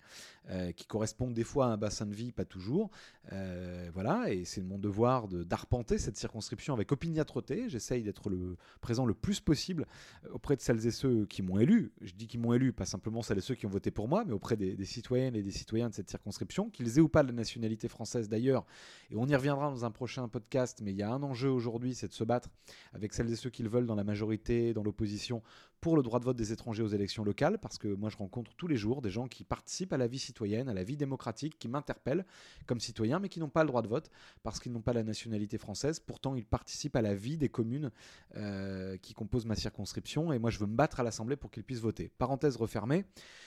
euh, 0.48 0.72
qui 0.72 0.86
correspond 0.86 1.30
des 1.30 1.44
fois 1.44 1.66
à 1.66 1.68
un 1.68 1.76
bassin 1.76 2.06
de 2.06 2.14
vie, 2.14 2.32
pas 2.32 2.44
toujours. 2.46 2.90
Euh, 3.32 3.90
voilà, 3.92 4.32
et 4.32 4.44
c'est 4.44 4.62
mon 4.62 4.78
devoir 4.78 5.28
de- 5.28 5.42
d'arpenter 5.42 5.98
cette 5.98 6.16
circonscription 6.16 6.72
avec 6.72 6.90
opiniâtreté. 6.90 7.68
J'essaye 7.68 8.02
d'être 8.02 8.30
le 8.30 8.56
présent 8.80 9.04
le 9.04 9.14
plus 9.14 9.40
possible 9.40 9.86
auprès 10.32 10.56
de 10.56 10.62
celles 10.62 10.86
et 10.86 10.90
ceux 10.90 11.26
qui 11.26 11.42
m'ont 11.42 11.58
élu. 11.58 11.92
Je 12.00 12.12
dis 12.12 12.26
qu'ils 12.26 12.40
m'ont 12.40 12.54
élu, 12.54 12.72
pas 12.72 12.86
simplement 12.86 13.20
celles 13.22 13.38
et 13.38 13.42
ceux 13.42 13.54
qui 13.54 13.66
ont 13.66 13.70
voté 13.70 13.90
pour 13.90 14.08
moi, 14.08 14.24
mais 14.24 14.32
auprès 14.32 14.56
des 14.56 14.84
citoyennes 14.84 15.36
et 15.36 15.42
des 15.42 15.50
citoyens 15.50 15.90
de 15.90 15.94
cette 15.94 16.08
circonscription, 16.08 16.70
qu'ils 16.70 16.98
aient 16.98 17.02
ou 17.02 17.08
pas 17.08 17.22
la 17.22 17.32
nationalité 17.32 17.88
française 17.88 18.28
d'ailleurs. 18.28 18.64
Et 19.10 19.16
on 19.16 19.26
y 19.26 19.34
reviendra 19.34 19.70
dans 19.70 19.84
un 19.84 19.90
prochain 19.90 20.28
podcast, 20.28 20.80
mais 20.82 20.92
il 20.92 20.96
y 20.96 21.02
a 21.02 21.10
un 21.10 21.22
enjeu 21.22 21.50
aujourd'hui, 21.50 21.94
c'est 21.94 22.08
de 22.08 22.12
se 22.14 22.24
battre 22.24 22.48
avec 22.92 23.12
celles 23.12 23.30
et 23.30 23.36
ceux 23.36 23.50
qui 23.50 23.62
le 23.62 23.68
veulent 23.68 23.86
dans 23.86 23.94
la 23.94 24.04
majorité, 24.04 24.72
dans 24.72 24.82
l'opposition, 24.82 25.42
pour 25.80 25.96
le 25.96 26.02
droit 26.02 26.18
de 26.18 26.24
vote 26.24 26.36
des 26.36 26.52
étrangers 26.52 26.82
aux 26.82 26.88
élections 26.88 27.22
locales, 27.22 27.58
parce 27.58 27.78
que 27.78 27.88
moi 27.88 28.10
je 28.10 28.16
rencontre 28.16 28.54
tous 28.56 28.66
les 28.66 28.76
jours 28.76 29.02
des 29.02 29.10
gens 29.10 29.28
qui 29.28 29.44
participent 29.44 29.92
à 29.92 29.96
la 29.96 30.06
vie 30.06 30.18
citoyenne, 30.18 30.68
à 30.68 30.74
la 30.74 30.82
vie 30.82 30.96
démocratique, 30.96 31.58
qui 31.58 31.68
m'interpellent 31.68 32.24
comme 32.66 32.80
citoyen, 32.80 33.18
mais 33.18 33.28
qui 33.28 33.40
n'ont 33.40 33.48
pas 33.48 33.62
le 33.62 33.68
droit 33.68 33.82
de 33.82 33.88
vote 33.88 34.10
parce 34.42 34.58
qu'ils 34.58 34.72
n'ont 34.72 34.80
pas 34.80 34.92
la 34.92 35.02
nationalité 35.02 35.58
française. 35.58 36.00
Pourtant, 36.00 36.34
ils 36.34 36.46
participent 36.46 36.96
à 36.96 37.02
la 37.02 37.14
vie 37.14 37.36
des 37.36 37.48
communes 37.48 37.90
euh, 38.36 38.96
qui 38.98 39.14
composent 39.14 39.46
ma 39.46 39.54
circonscription, 39.54 40.32
et 40.32 40.38
moi 40.38 40.50
je 40.50 40.58
veux 40.58 40.66
me 40.66 40.76
battre 40.76 41.00
à 41.00 41.02
l'Assemblée 41.02 41.36
pour 41.36 41.50
qu'ils 41.50 41.64
puissent 41.64 41.80
voter. 41.80 42.10
Parenthèse 42.18 42.56
refermée, 42.56 43.04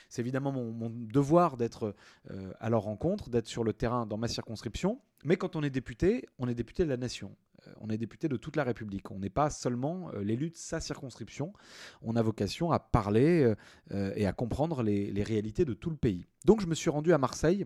c'est 0.07 0.21
évidemment 0.21 0.51
mon, 0.51 0.71
mon 0.71 0.89
devoir 0.89 1.57
d'être 1.57 1.95
euh, 2.31 2.53
à 2.59 2.69
leur 2.69 2.83
rencontre, 2.83 3.29
d'être 3.29 3.47
sur 3.47 3.63
le 3.63 3.73
terrain 3.73 4.05
dans 4.05 4.17
ma 4.17 4.27
circonscription, 4.27 5.01
mais 5.23 5.35
quand 5.35 5.55
on 5.55 5.63
est 5.63 5.69
député, 5.69 6.25
on 6.37 6.47
est 6.47 6.55
député 6.55 6.83
de 6.83 6.89
la 6.89 6.97
nation. 6.97 7.35
Euh, 7.67 7.73
On 7.79 7.89
est 7.89 7.97
député 7.97 8.27
de 8.27 8.37
toute 8.37 8.55
la 8.55 8.63
République. 8.63 9.11
On 9.11 9.19
n'est 9.19 9.29
pas 9.29 9.49
seulement 9.49 10.11
euh, 10.13 10.21
l'élu 10.21 10.49
de 10.49 10.55
sa 10.55 10.79
circonscription. 10.79 11.53
On 12.01 12.15
a 12.15 12.21
vocation 12.21 12.71
à 12.71 12.79
parler 12.79 13.53
euh, 13.91 14.13
et 14.15 14.25
à 14.25 14.33
comprendre 14.33 14.83
les, 14.83 15.11
les 15.11 15.23
réalités 15.23 15.65
de 15.65 15.73
tout 15.73 15.89
le 15.89 15.97
pays. 15.97 16.25
Donc 16.45 16.61
je 16.61 16.67
me 16.67 16.75
suis 16.75 16.89
rendu 16.89 17.13
à 17.13 17.17
Marseille 17.17 17.65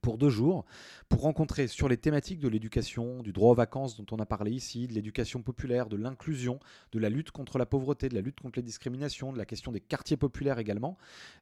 pour 0.00 0.18
deux 0.18 0.30
jours, 0.30 0.64
pour 1.08 1.22
rencontrer 1.22 1.66
sur 1.66 1.88
les 1.88 1.96
thématiques 1.96 2.40
de 2.40 2.48
l'éducation, 2.48 3.22
du 3.22 3.32
droit 3.32 3.50
aux 3.50 3.54
vacances 3.54 3.96
dont 3.96 4.06
on 4.12 4.18
a 4.18 4.26
parlé 4.26 4.52
ici, 4.52 4.86
de 4.86 4.94
l'éducation 4.94 5.42
populaire, 5.42 5.88
de 5.88 5.96
l'inclusion, 5.96 6.60
de 6.92 6.98
la 6.98 7.08
lutte 7.08 7.30
contre 7.30 7.58
la 7.58 7.66
pauvreté, 7.66 8.08
de 8.08 8.14
la 8.14 8.20
lutte 8.20 8.40
contre 8.40 8.58
les 8.58 8.62
discriminations, 8.62 9.32
de 9.32 9.38
la 9.38 9.44
question 9.44 9.72
des 9.72 9.80
quartiers 9.80 10.16
populaires 10.16 10.58
également. 10.58 10.96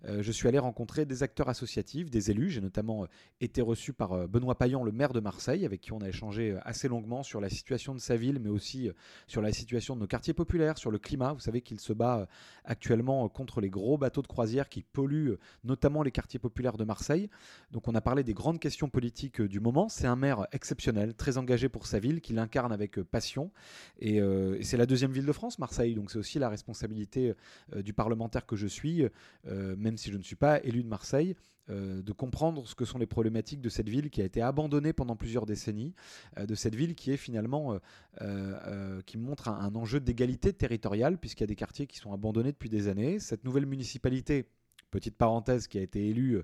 Euh, 0.06 0.22
je 0.22 0.32
suis 0.32 0.48
allé 0.48 0.58
rencontrer 0.58 1.06
des 1.06 1.22
acteurs 1.22 1.48
associatifs, 1.48 2.10
des 2.10 2.30
élus. 2.30 2.50
J'ai 2.50 2.60
notamment 2.60 3.04
euh, 3.04 3.08
été 3.40 3.60
reçu 3.60 3.92
par 3.92 4.12
euh, 4.12 4.26
Benoît 4.26 4.56
Payan, 4.56 4.82
le 4.82 4.92
maire 4.92 5.12
de 5.12 5.20
Marseille, 5.20 5.64
avec 5.64 5.80
qui 5.80 5.92
on 5.92 6.00
a 6.00 6.08
échangé 6.08 6.58
assez 6.62 6.88
longuement 6.88 7.22
sur 7.22 7.40
la 7.40 7.48
situation 7.48 7.94
de 7.94 8.00
sa 8.00 8.16
ville, 8.16 8.40
mais 8.40 8.50
aussi 8.50 8.90
sur 9.26 9.42
la 9.42 9.52
situation 9.52 9.94
de 9.94 10.00
nos 10.00 10.06
quartiers 10.06 10.34
populaires, 10.34 10.78
sur 10.78 10.90
le 10.90 10.98
climat. 10.98 11.32
Vous 11.32 11.40
savez 11.40 11.60
qu'il 11.60 11.78
se 11.80 11.92
bat 11.92 12.26
actuellement 12.64 13.28
contre 13.28 13.60
les 13.60 13.70
gros 13.70 13.98
bateaux 13.98 14.22
de 14.22 14.26
croisière 14.26 14.68
qui 14.68 14.82
polluent 14.82 15.36
notamment 15.64 16.02
les 16.02 16.10
quartiers 16.10 16.38
populaires 16.38 16.76
de 16.76 16.84
Marseille. 16.84 17.28
Donc 17.70 17.88
on 17.88 17.94
a 17.94 18.00
parlé 18.00 18.24
des 18.24 18.34
grands 18.34 18.47
grande 18.48 18.60
question 18.60 18.88
politique 18.88 19.42
euh, 19.42 19.48
du 19.48 19.60
moment. 19.60 19.90
C'est 19.90 20.06
un 20.06 20.16
maire 20.16 20.46
exceptionnel, 20.52 21.12
très 21.12 21.36
engagé 21.36 21.68
pour 21.68 21.86
sa 21.86 21.98
ville, 21.98 22.22
qui 22.22 22.32
l'incarne 22.32 22.72
avec 22.72 22.96
euh, 22.98 23.04
passion. 23.04 23.50
Euh, 24.02 24.56
et, 24.58 24.64
c'est 24.64 24.78
la 24.78 24.86
deuxième 24.86 25.12
ville 25.12 25.26
de 25.26 25.32
France, 25.32 25.58
Marseille. 25.58 25.94
Donc 25.94 26.10
c'est 26.10 26.18
aussi 26.18 26.38
la 26.38 26.48
responsabilité 26.48 27.34
du 27.76 27.92
parlementaire 27.92 28.46
que 28.46 28.56
je 28.56 28.66
suis, 28.66 29.04
même 29.44 29.96
si 29.96 30.10
je 30.10 30.16
ne 30.16 30.22
suis 30.22 30.36
pas 30.36 30.62
élu 30.62 30.82
de 30.82 30.88
Marseille, 30.88 31.34
de 31.68 32.12
comprendre 32.12 32.66
ce 32.66 32.74
que 32.74 32.84
sont 32.84 32.98
les 32.98 33.06
problématiques 33.06 33.60
de 33.60 33.68
cette 33.68 33.88
ville 33.88 34.10
qui 34.10 34.22
a 34.22 34.24
été 34.24 34.40
abandonnée 34.40 34.92
pendant 34.92 35.16
plusieurs 35.16 35.46
décennies, 35.46 35.94
de 36.38 36.54
cette 36.54 36.74
ville 36.74 36.94
qui 36.94 37.10
est 37.12 37.16
finalement 37.16 37.78
qui 39.06 39.18
montre 39.18 39.48
un 39.48 39.74
enjeu 39.74 40.00
d'égalité 40.00 40.52
territoriale 40.52 41.18
puisqu'il 41.18 41.42
y 41.42 41.44
a 41.44 41.48
des 41.48 41.56
quartiers 41.56 41.86
qui 41.86 41.98
sont 41.98 42.12
abandonnés 42.12 42.52
depuis 42.52 42.70
des 42.70 42.88
années. 42.88 43.18
Cette 43.18 43.44
nouvelle 43.44 43.66
municipalité 43.66 44.46
petite 44.90 45.16
parenthèse, 45.16 45.66
qui 45.66 45.78
a 45.78 45.82
été 45.82 46.08
élue 46.08 46.42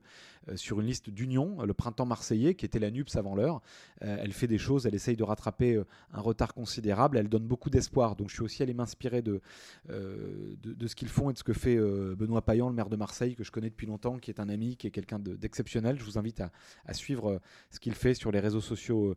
euh, 0.48 0.56
sur 0.56 0.80
une 0.80 0.86
liste 0.86 1.10
d'union, 1.10 1.60
euh, 1.60 1.66
le 1.66 1.74
printemps 1.74 2.06
marseillais, 2.06 2.54
qui 2.54 2.64
était 2.64 2.78
la 2.78 2.90
NUPS 2.90 3.16
avant 3.16 3.34
l'heure. 3.34 3.60
Euh, 4.02 4.16
elle 4.20 4.32
fait 4.32 4.46
des 4.46 4.58
choses, 4.58 4.86
elle 4.86 4.94
essaye 4.94 5.16
de 5.16 5.22
rattraper 5.22 5.82
un 6.12 6.20
retard 6.20 6.54
considérable, 6.54 7.18
elle 7.18 7.28
donne 7.28 7.46
beaucoup 7.46 7.70
d'espoir. 7.70 8.16
Donc 8.16 8.28
je 8.28 8.34
suis 8.34 8.42
aussi 8.42 8.62
allé 8.62 8.74
m'inspirer 8.74 9.22
de, 9.22 9.40
de, 9.88 10.86
ce 10.86 10.94
qu'ils 10.94 11.08
font 11.08 11.30
et 11.30 11.32
de 11.32 11.38
ce 11.38 11.44
que 11.44 11.52
fait 11.52 11.76
Benoît 11.76 12.42
Payan, 12.42 12.68
le 12.68 12.74
maire 12.74 12.88
de 12.88 12.96
Marseille, 12.96 13.34
que 13.34 13.44
je 13.44 13.50
connais 13.50 13.70
depuis 13.70 13.86
longtemps, 13.86 14.18
qui 14.18 14.30
est 14.30 14.40
un 14.40 14.48
ami, 14.48 14.76
qui 14.76 14.86
est 14.86 14.90
quelqu'un 14.90 15.18
d'exceptionnel. 15.18 15.98
je 15.98 16.04
vous 16.04 16.18
invite 16.18 16.40
à, 16.40 16.50
à 16.86 16.94
suivre 16.94 17.40
ce 17.70 17.80
qu'il 17.80 17.94
fait 17.94 18.14
sur 18.14 18.30
les 18.30 18.40
réseaux 18.40 18.60
sociaux 18.60 19.14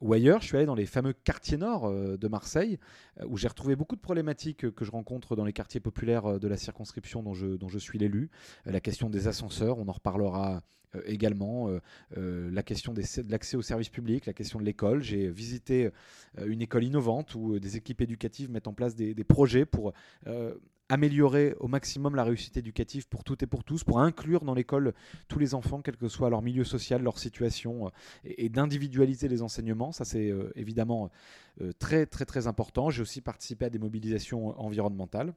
ou 0.00 0.12
ailleurs. 0.12 0.40
Je 0.40 0.46
suis 0.46 0.56
allé 0.56 0.66
dans 0.66 0.74
les 0.74 0.86
fameux 0.86 1.12
quartiers 1.12 1.58
nord 1.58 1.90
de 1.92 2.28
Marseille, 2.28 2.78
où 3.26 3.36
j'ai 3.36 3.48
retrouvé 3.48 3.76
beaucoup 3.76 3.96
de 3.96 4.00
problématiques 4.00 4.70
que 4.70 4.84
je 4.84 4.90
rencontre 4.90 5.36
dans 5.36 5.44
les 5.44 5.52
quartiers 5.52 5.80
populaires 5.80 6.38
de 6.40 6.48
la 6.48 6.56
circonscription 6.56 7.22
dont 7.22 7.34
je, 7.34 7.46
dont 7.46 7.68
je 7.68 7.78
suis 7.78 7.98
l'élu. 7.98 8.30
La 8.66 8.80
question 8.80 9.10
des 9.10 9.28
ascenseurs, 9.28 9.78
on 9.78 9.88
en 9.88 9.92
reparlera 9.92 10.62
euh, 10.96 11.02
également 11.06 11.68
euh, 11.68 11.80
euh, 12.16 12.50
la 12.50 12.62
question 12.62 12.92
de 12.92 13.02
l'accès 13.28 13.56
aux 13.56 13.62
services 13.62 13.88
publics, 13.88 14.26
la 14.26 14.32
question 14.32 14.58
de 14.58 14.64
l'école. 14.64 15.02
J'ai 15.02 15.28
visité 15.28 15.90
une 16.44 16.62
école 16.62 16.84
innovante 16.84 17.34
où 17.34 17.58
des 17.58 17.76
équipes 17.76 18.00
éducatives 18.00 18.50
mettent 18.50 18.68
en 18.68 18.72
place 18.72 18.94
des, 18.94 19.14
projets 19.24 19.64
pour 19.64 19.92
améliorer 20.88 21.54
au 21.60 21.68
maximum 21.68 22.14
la 22.14 22.24
réussite 22.24 22.56
éducative 22.56 23.08
pour 23.08 23.24
toutes 23.24 23.42
et 23.42 23.46
pour 23.46 23.64
tous, 23.64 23.84
pour 23.84 24.00
inclure 24.00 24.44
dans 24.44 24.54
l'école 24.54 24.92
tous 25.28 25.38
les 25.38 25.54
enfants, 25.54 25.80
quel 25.80 25.96
que 25.96 26.08
soit 26.08 26.28
leur 26.30 26.42
milieu 26.42 26.64
social, 26.64 27.02
leur 27.02 27.18
situation, 27.18 27.90
et, 28.24 28.48
d'individualiser 28.48 29.28
les 29.28 29.42
enseignements. 29.42 29.92
Ça, 29.92 30.04
c'est 30.04 30.32
évidemment 30.56 31.10
très, 31.78 32.06
très, 32.06 32.26
très 32.26 32.46
important. 32.46 32.90
J'ai 32.90 33.02
aussi 33.02 33.20
participé 33.20 33.64
à 33.66 33.70
des 33.70 33.78
mobilisations 33.78 34.58
environnementales. 34.60 35.34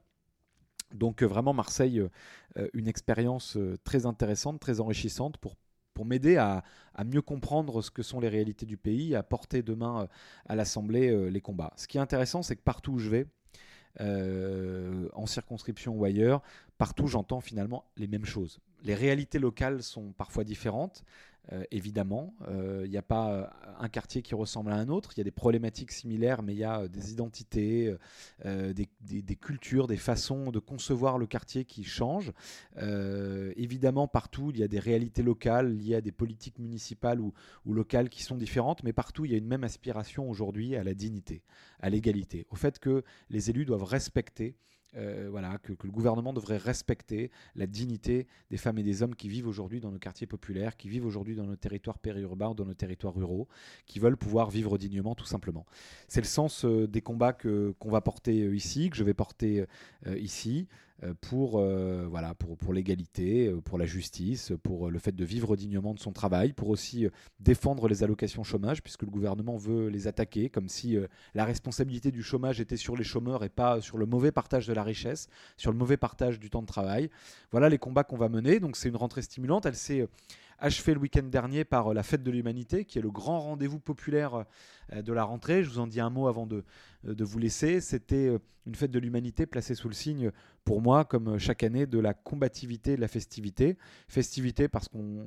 Donc 0.94 1.22
vraiment 1.22 1.52
Marseille, 1.52 2.02
euh, 2.56 2.68
une 2.72 2.88
expérience 2.88 3.56
euh, 3.56 3.76
très 3.84 4.06
intéressante, 4.06 4.60
très 4.60 4.80
enrichissante 4.80 5.36
pour, 5.38 5.56
pour 5.94 6.06
m'aider 6.06 6.36
à, 6.36 6.64
mieux 7.04 7.22
comprendre 7.22 7.82
ce 7.82 7.90
que 7.90 8.02
sont 8.02 8.20
les 8.20 8.28
réalités 8.28 8.66
du 8.66 8.76
pays, 8.76 9.14
à 9.14 9.22
porter 9.22 9.62
demain 9.62 10.02
euh, 10.02 10.06
à 10.46 10.56
l'Assemblée 10.56 11.30
les 11.30 11.40
combats. 11.40 11.72
Ce 11.76 11.86
qui 11.86 11.98
est 11.98 12.00
intéressant, 12.00 12.42
c'est 12.42 12.56
que 12.56 12.62
partout 12.62 12.92
où 12.92 12.98
je 12.98 13.10
vais, 13.10 13.26
en 14.00 15.26
circonscription 15.26 15.92
ou 15.94 16.04
ailleurs, 16.04 16.42
partout 16.76 17.08
j'entends 17.08 17.40
finalement 17.40 17.84
les 17.96 18.06
mêmes 18.06 18.24
choses. 18.24 18.60
Les 18.84 18.94
réalités 18.94 19.40
locales 19.40 19.82
sont 19.82 20.12
parfois 20.12 20.44
différentes, 20.44 21.02
euh, 21.52 21.64
évidemment. 21.70 22.34
Il 22.42 22.54
euh, 22.54 22.86
n'y 22.86 22.98
a 22.98 23.02
pas 23.02 23.32
euh, 23.32 23.46
un 23.78 23.88
quartier 23.88 24.20
qui 24.20 24.34
ressemble 24.34 24.70
à 24.70 24.76
un 24.76 24.88
autre. 24.88 25.12
Il 25.16 25.18
y 25.18 25.20
a 25.22 25.24
des 25.24 25.30
problématiques 25.30 25.92
similaires, 25.92 26.42
mais 26.42 26.52
il 26.52 26.58
y 26.58 26.64
a 26.64 26.88
des 26.88 27.12
identités, 27.12 27.96
des, 28.44 29.36
cultures, 29.36 29.86
des 29.86 29.96
façons 29.96 30.50
de 30.50 30.58
concevoir 30.58 31.16
le 31.16 31.26
quartier 31.26 31.64
qui 31.64 31.84
changent. 31.84 32.32
évidemment, 33.56 34.08
partout, 34.08 34.50
il 34.52 34.58
y 34.58 34.62
a 34.62 34.68
des 34.68 34.78
réalités 34.78 35.22
locales 35.22 35.76
liées 35.76 35.96
à 35.96 36.00
des 36.00 36.12
politiques 36.12 36.58
municipales 36.58 37.20
ou, 37.20 37.32
ou 37.64 37.72
locales 37.72 38.08
qui 38.08 38.22
sont 38.22 38.36
différentes, 38.36 38.82
mais 38.82 38.92
partout, 38.92 39.24
il 39.24 39.32
y 39.32 39.34
a 39.34 39.38
une 39.38 39.46
même 39.46 39.64
aspiration 39.64 40.28
aujourd'hui 40.28 40.76
à 40.76 40.84
la 40.84 40.94
dignité, 40.94 41.42
à 41.80 41.88
l'égalité, 41.88 42.46
au 42.50 42.56
fait 42.56 42.78
que 42.78 43.04
les 43.30 43.50
élus 43.50 43.64
doivent 43.64 43.84
respecter 43.84 44.56
euh, 44.96 45.28
voilà, 45.30 45.58
que, 45.58 45.72
le 45.82 45.90
gouvernement 45.90 46.32
devrait 46.32 46.56
respecter 46.56 47.30
la 47.54 47.66
dignité 47.66 48.26
des 48.50 48.56
femmes 48.56 48.78
et 48.78 48.82
des 48.82 49.02
hommes 49.02 49.14
qui 49.14 49.28
vivent 49.28 49.46
aujourd'hui 49.46 49.80
dans 49.80 49.90
nos 49.90 49.98
quartiers 49.98 50.26
populaires, 50.26 50.76
qui 50.76 50.88
vivent 50.88 51.04
aujourd'hui 51.04 51.34
dans 51.34 51.44
nos 51.44 51.56
territoires 51.56 51.98
périurbains, 51.98 52.54
dans 52.54 52.64
nos 52.64 52.74
territoires 52.74 53.14
ruraux, 53.14 53.48
qui 53.86 53.98
veulent 53.98 54.16
pouvoir 54.16 54.50
vivre 54.50 54.78
dignement 54.78 55.14
tout 55.14 55.26
simplement. 55.26 55.66
C'est 56.08 56.20
le 56.20 56.26
sens 56.26 56.64
euh, 56.64 56.86
des 56.86 57.02
combats 57.02 57.32
qu'on 57.32 57.90
va 57.90 58.00
porter 58.00 58.42
euh, 58.42 58.54
ici, 58.54 58.90
que 58.90 58.96
je 58.96 59.04
vais 59.04 59.14
porter 59.14 59.64
ici. 60.16 60.68
Euh, 61.04 61.14
pour, 61.20 61.58
euh, 61.58 62.06
voilà, 62.10 62.34
pour, 62.34 62.56
pour 62.56 62.72
l'égalité, 62.72 63.46
euh, 63.46 63.60
pour 63.60 63.78
la 63.78 63.86
justice, 63.86 64.52
pour 64.64 64.90
le 64.90 64.98
fait 64.98 65.14
de 65.14 65.24
vivre 65.24 65.54
dignement 65.54 65.94
de 65.94 66.00
son 66.00 66.12
travail, 66.12 66.52
pour 66.52 66.70
aussi 66.70 67.06
défendre 67.38 67.86
les 67.86 68.02
allocations 68.02 68.42
chômage, 68.42 68.82
puisque 68.82 69.02
le 69.02 69.10
gouvernement 69.10 69.56
veut 69.56 69.88
les 69.88 70.08
attaquer, 70.08 70.50
comme 70.50 70.68
si 70.68 70.96
la 71.34 71.44
responsabilité 71.44 72.10
du 72.10 72.22
chômage 72.22 72.60
était 72.60 72.76
sur 72.76 72.96
les 72.96 73.04
chômeurs 73.04 73.44
et 73.44 73.48
pas 73.48 73.80
sur 73.80 73.98
le 73.98 74.06
mauvais 74.06 74.32
partage 74.32 74.66
de 74.66 74.72
la 74.72 74.82
richesse, 74.82 75.28
sur 75.56 75.70
le 75.70 75.78
mauvais 75.78 75.96
partage 75.96 76.40
du 76.40 76.50
temps 76.50 76.62
de 76.62 76.66
travail. 76.66 77.10
Voilà 77.50 77.68
les 77.68 77.78
combats 77.78 78.04
qu'on 78.04 78.16
va 78.16 78.28
mener. 78.28 78.60
Donc 78.60 78.76
c'est 78.76 78.88
une 78.88 78.96
rentrée 78.96 79.22
stimulante. 79.22 79.66
Elle 79.66 79.76
s'est 79.76 80.06
achevé 80.58 80.94
le 80.94 81.00
week-end 81.00 81.22
dernier 81.22 81.64
par 81.64 81.88
euh, 81.88 81.94
la 81.94 82.02
Fête 82.02 82.22
de 82.22 82.30
l'Humanité, 82.30 82.84
qui 82.84 82.98
est 82.98 83.02
le 83.02 83.10
grand 83.10 83.40
rendez-vous 83.40 83.78
populaire 83.78 84.44
euh, 84.92 85.02
de 85.02 85.12
la 85.12 85.24
rentrée. 85.24 85.62
Je 85.62 85.70
vous 85.70 85.78
en 85.78 85.86
dis 85.86 86.00
un 86.00 86.10
mot 86.10 86.28
avant 86.28 86.46
de, 86.46 86.64
euh, 87.06 87.14
vous 87.18 87.38
laisser. 87.38 87.80
C'était 87.80 88.36
une 88.66 88.74
fête 88.74 88.90
de 88.90 88.98
l'humanité 88.98 89.46
placée 89.46 89.74
sous 89.74 89.88
le 89.88 89.94
signe, 89.94 90.30
pour 90.64 90.82
moi, 90.82 91.04
comme 91.04 91.38
chaque 91.38 91.62
année, 91.62 91.86
de 91.86 91.98
la 91.98 92.12
combativité 92.12 92.96
de 92.96 93.00
la 93.00 93.08
festivité. 93.08 93.78
Festivité 94.08 94.68
parce, 94.68 94.88
qu'on, 94.88 95.26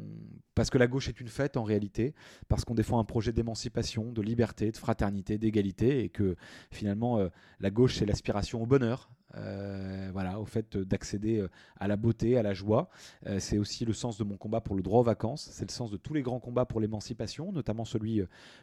parce 0.53 0.69
que 0.69 0.77
la 0.77 0.87
gauche 0.87 1.09
est 1.09 1.19
une 1.19 1.27
fête 1.27 1.57
en 1.57 1.63
réalité, 1.63 2.13
parce 2.49 2.65
qu'on 2.65 2.75
défend 2.75 2.99
un 2.99 3.03
projet 3.03 3.31
d'émancipation, 3.31 4.11
de 4.11 4.21
liberté, 4.21 4.71
de 4.71 4.77
fraternité, 4.77 5.39
d'égalité, 5.39 6.03
et 6.03 6.09
que 6.09 6.35
finalement, 6.69 7.19
la 7.59 7.71
gauche, 7.71 7.95
c'est 7.95 8.05
l'aspiration 8.05 8.61
au 8.61 8.67
bonheur, 8.67 9.09
euh, 9.35 10.09
voilà, 10.11 10.39
au 10.39 10.45
fait 10.45 10.77
d'accéder 10.77 11.39
euh, 11.39 11.49
à 11.79 11.87
la 11.87 11.95
beauté, 11.95 12.37
à 12.37 12.43
la 12.43 12.53
joie. 12.53 12.89
Euh, 13.27 13.39
c'est 13.39 13.57
aussi 13.57 13.85
le 13.85 13.93
sens 13.93 14.17
de 14.17 14.23
mon 14.23 14.37
combat 14.37 14.61
pour 14.61 14.75
le 14.75 14.81
droit 14.81 14.99
aux 14.99 15.03
vacances. 15.03 15.49
C'est 15.51 15.65
le 15.65 15.71
sens 15.71 15.91
de 15.91 15.97
tous 15.97 16.13
les 16.13 16.21
grands 16.21 16.39
combats 16.39 16.65
pour 16.65 16.81
l'émancipation, 16.81 17.51
notamment 17.51 17.85
celui 17.85 18.21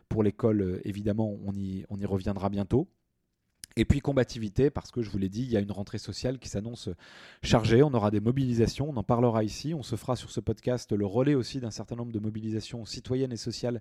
pour 0.09 0.23
l'école. 0.23 0.81
évidemment, 0.85 1.37
on 1.45 1.55
y 1.55 2.05
reviendra 2.07 2.49
bientôt. 2.49 2.89
Et 3.77 3.85
puis 3.85 4.01
combativité, 4.01 4.71
parce 4.71 4.91
que 4.91 5.03
je 5.03 5.11
vous 5.11 5.19
l'ai 5.19 5.29
dit, 5.29 5.43
il 5.43 5.53
y 5.53 5.57
a 5.57 5.61
une 5.61 5.71
rentrée 5.71 5.99
sociale 5.99 6.39
qui 6.39 6.49
s'annonce 6.49 6.89
chargée. 7.43 7.83
On 7.83 7.95
aura 7.95 8.11
des 8.11 8.19
mobilisations, 8.19 8.91
on 8.91 8.97
en 8.97 9.05
parlera 9.05 9.45
ici. 9.45 9.73
On 9.73 9.85
se 9.85 9.95
fera 9.95 10.17
sur 10.17 10.31
ce 10.31 10.41
podcast 10.41 10.93
le 10.93 11.07
relais 11.07 11.35
aussi 11.35 11.61
d'un 11.61 11.71
certain 11.71 11.95
nombre 11.95 12.11
de 12.11 12.19
mobilisations 12.19 12.85
citoyennes 12.85 13.33
et 13.33 13.37
sociales 13.37 13.81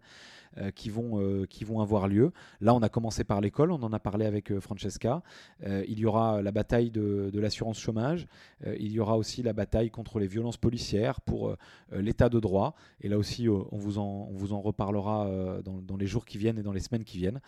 euh, 0.59 0.71
qui, 0.71 0.89
vont, 0.89 1.21
euh, 1.21 1.45
qui 1.45 1.63
vont 1.63 1.81
avoir 1.81 2.07
lieu. 2.07 2.31
Là, 2.61 2.73
on 2.73 2.81
a 2.81 2.89
commencé 2.89 3.23
par 3.23 3.41
l'école, 3.41 3.71
on 3.71 3.83
en 3.83 3.93
a 3.93 3.99
parlé 3.99 4.25
avec 4.25 4.51
euh, 4.51 4.59
Francesca. 4.59 5.21
il 5.65 5.99
y 5.99 6.05
aura 6.05 6.41
la 6.41 6.51
bataille 6.51 6.89
de, 6.91 7.31
l'assurance 7.33 7.79
chômage. 7.79 8.27
il 8.65 8.91
y 8.91 8.99
aura 8.99 9.17
aussi 9.17 9.43
la 9.43 9.53
bataille 9.53 9.89
contre 9.91 10.19
les 10.19 10.27
violences 10.27 10.57
policières 10.57 11.21
pour 11.21 11.55
l'état 11.91 12.29
de 12.29 12.39
droit. 12.39 12.75
Et 13.01 13.09
là 13.09 13.17
aussi, 13.17 13.47
on, 13.49 13.67
vous 13.71 13.99
en, 13.99 14.27
on 14.31 14.35
vous 14.35 14.53
en 14.53 14.61
reparlera 14.61 15.29
dans 15.63 15.97
les 15.97 16.07
jours 16.07 16.25
qui 16.25 16.37
viennent 16.37 16.57
et 16.57 16.63
dans 16.63 16.71
les 16.71 16.79
semaines 16.79 17.03
qui 17.03 17.17
viennent. 17.17 17.41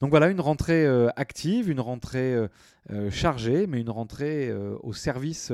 Donc 0.00 0.10
voilà, 0.10 0.28
une 0.28 0.40
rentrée 0.40 0.86
euh, 0.86 1.08
active, 1.16 1.70
une 1.70 1.80
rentrée 1.80 2.34
euh, 2.34 2.48
euh, 2.90 3.10
chargée, 3.10 3.66
mais 3.66 3.80
une 3.80 3.90
rentrée 3.90 4.52
au 4.82 4.92
service 4.92 5.52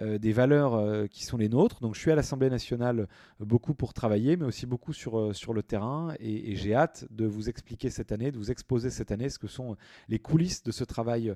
des 0.00 0.32
valeurs 0.32 1.08
qui 1.08 1.24
sont 1.24 1.36
les 1.36 1.48
nôtres. 1.48 1.80
Donc 1.80 1.96
je 1.96 2.00
suis 2.00 2.12
à 2.12 2.14
l'Assemblée 2.14 2.50
nationale 2.50 3.08
beaucoup 3.40 3.74
pour 3.74 3.92
travailler, 3.92 4.36
mais 4.36 4.44
aussi 4.44 4.64
beaucoup 4.64 4.92
sur, 4.92 5.34
sur 5.34 5.52
le 5.52 5.62
terrain. 5.64 6.14
Et, 6.20 6.54
j'ai 6.54 6.74
hâte 6.74 7.06
de 7.10 7.26
vous 7.26 7.48
expliquer 7.48 7.90
cette 7.90 8.12
année, 8.12 8.30
de 8.30 8.38
vous 8.38 8.52
exposer 8.52 8.90
cette 8.90 9.10
année 9.10 9.28
ce 9.28 9.40
que 9.40 9.48
sont 9.48 9.76
les 10.08 10.20
coulisses 10.20 10.62
de 10.62 10.70
ce 10.70 10.84
travail 10.84 11.34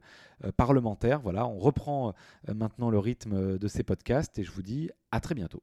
parlementaire. 0.56 1.20
Voilà, 1.20 1.46
on 1.48 1.58
reprend 1.58 2.14
maintenant 2.46 2.90
le 2.90 3.00
rythme 3.00 3.58
de 3.58 3.68
ces 3.68 3.82
podcasts 3.82 4.38
et 4.38 4.44
je 4.44 4.52
vous 4.52 4.62
dis 4.62 4.90
à 5.10 5.18
très 5.18 5.34
bientôt. 5.34 5.62